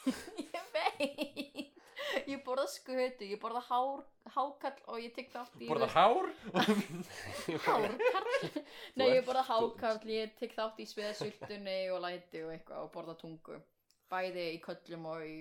[0.44, 1.55] ég veit
[2.32, 4.02] Ég borða skötu, ég borða hár,
[4.34, 6.28] hákall og ég tek þátt í Borðar hár?
[7.66, 8.62] Hárkall
[8.96, 13.16] Nei, ég borða hákall, ég tek þátt í sveðsultunni og læti og eitthvað og borða
[13.20, 13.58] tungu.
[14.10, 15.36] Bæði í köllum og í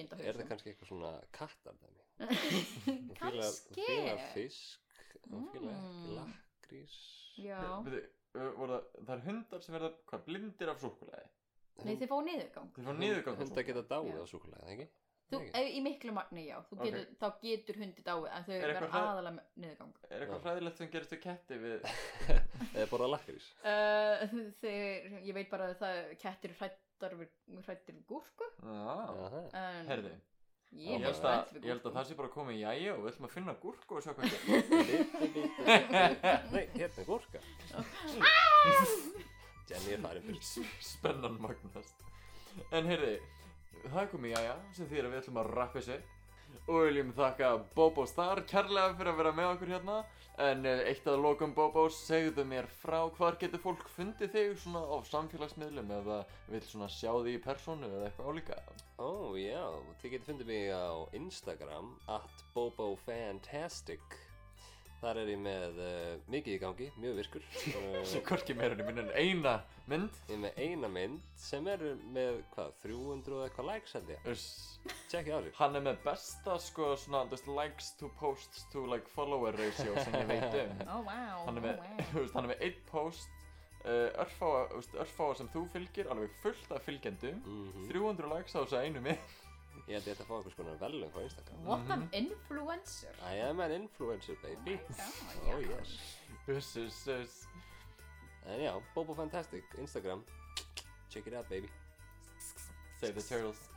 [0.00, 1.90] er það kannski eitthvað svona þú
[3.20, 3.84] Kannski.
[3.84, 6.14] fílar fisk fílar ekki Mm.
[6.16, 6.96] lakrís.
[7.36, 11.28] Voru það, það er hundar sem verða, hvað, blindir af súkulæði
[11.84, 12.70] Nei, þið fá niðurgang.
[12.76, 14.86] Þeir fá niðurgang hundar geta dáið á súkulega, ekki?
[15.26, 18.92] Þú, ef, í miklu magni, já, getur, þá getur hundi dáið en þau Er hræ-
[19.00, 19.96] aðalega niðurgang.
[20.06, 20.44] Er eitthvað Já.
[20.44, 21.88] hræðilegt sem gerist við ketti við
[22.76, 24.22] eða borða lakrís uh,
[24.62, 27.34] þeir, Ég veit bara að það kettir hrættar við,
[27.66, 28.50] hrættir við gúrku.
[29.90, 30.24] Herði ég
[30.76, 33.26] Ég held, að, ég held að það sé bara komið í jæja og við ætlum
[33.28, 34.28] að finna gúrku og sjá hvað.
[36.52, 37.40] Nei, hérna er gúrka.
[39.70, 42.02] Jenny er fyrst Spennan magnast.
[42.76, 43.14] En heyrði,
[43.86, 45.98] það er komið jæja sem þýðir að við ætlum að rappa þessu.
[46.66, 49.98] Og við viljum þakka Bobo Star kærlega fyrir að vera með okkur hérna.
[50.46, 54.82] En eh, eitt að lokum Bobo segðu mér frá hvar getur fólk fundið þig svona
[54.84, 56.18] á samfélagsmiðlum eða
[56.50, 58.58] vill svona sjá þig í persónu eða eitthvað álíka
[59.00, 59.64] Ó já,
[60.02, 64.18] þið getur fundið mig á Instagram at bobofantastic
[64.96, 67.42] Þar er ég með uh, mikið í gangi, mjög virkur.
[68.10, 69.52] Sem hvorki meira en minn en eina
[69.90, 70.16] mynd.
[70.30, 71.84] Ég er með eina mynd sem er
[72.14, 74.26] með, hvað, 300 og eitthvað likes held ég.
[74.32, 74.46] Uss.
[75.10, 78.84] Tjekkið á sig hann er með besta sko svona þú veist, likes to posts to
[78.88, 80.76] like follower ratio sem ég veit um.
[80.94, 81.16] Ó, vá,
[81.46, 82.04] hann er með, vá.
[82.12, 83.40] þú veist, hann er með einn post
[83.86, 87.42] uh, örfáa, þú veist, örfáa sem þú fylgir alveg fullt af fylgjendum.
[87.44, 87.90] Mhm.
[87.92, 89.34] 300 likes á þessu einu mynd
[89.86, 91.64] Ég held ég ætti að fá einhvers konar velum á Instagram.
[91.68, 93.14] What an influencer.
[93.22, 94.80] I am an influencer baby.
[94.98, 95.96] Oh Oh yes.
[96.48, 97.46] Uss, uss, uss
[98.46, 100.22] En já, Bobo Fantastic, Instagram.
[101.10, 101.68] Check it out baby.
[103.00, 103.68] Save the turtles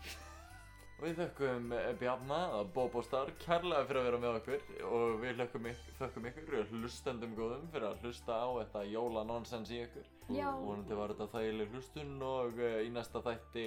[1.00, 5.42] við þökkum eh, Bjarna að Bobo Star kærlega fyrir að vera með okkur og við
[5.42, 10.50] þökkum ykkur, þökkum ykkur hlustendum góðum fyrir að hlusta á þetta jólanonsens í ykkur Já.
[10.60, 13.66] Vonandi var þetta þægileg hlustun og uh, í næsta þætti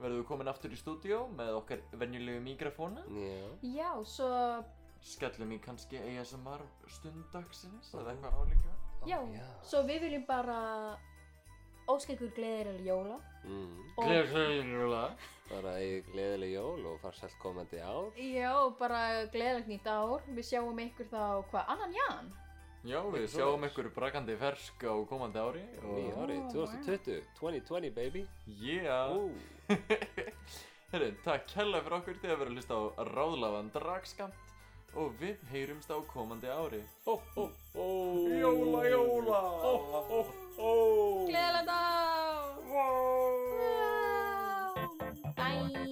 [0.00, 3.40] verðum við komin aftur í stúdíó með okkar venjulegu mikrofóna Já
[3.76, 4.30] Já, svo
[5.00, 8.74] Skellum í kannski ASMR stundagsins eða eitthvað álíka
[9.08, 9.46] Já, já.
[9.64, 10.58] svo við viljum bara
[11.88, 13.22] óska ykkur gleðilega jóla mm.
[13.22, 13.29] og
[15.50, 18.12] Bara í gleðileg jól og farsælt komandi ár.
[18.14, 19.00] Já, bara
[19.32, 20.22] gleðilegt nýtt ár.
[20.30, 22.30] Við sjáum ykkur þá, hvað, annan jan?
[22.80, 27.90] Já, við Eitthvað sjáum ykkur brakandi fersk á komandi ári Nýja ári, Ó, 2020, 2020
[27.96, 28.22] baby.
[28.62, 29.10] Yeah.
[29.12, 29.34] Ú,
[30.92, 35.38] Herri, takk hella fyrir okkur til að vera að hlusta á ráðlagan dragskamt og við
[35.52, 36.80] heyrumst á komandi ári.
[37.04, 37.86] Hó, hó, hó
[38.40, 39.42] Jóla, jóla.
[39.62, 39.72] Hó,
[45.36, 45.89] Bye.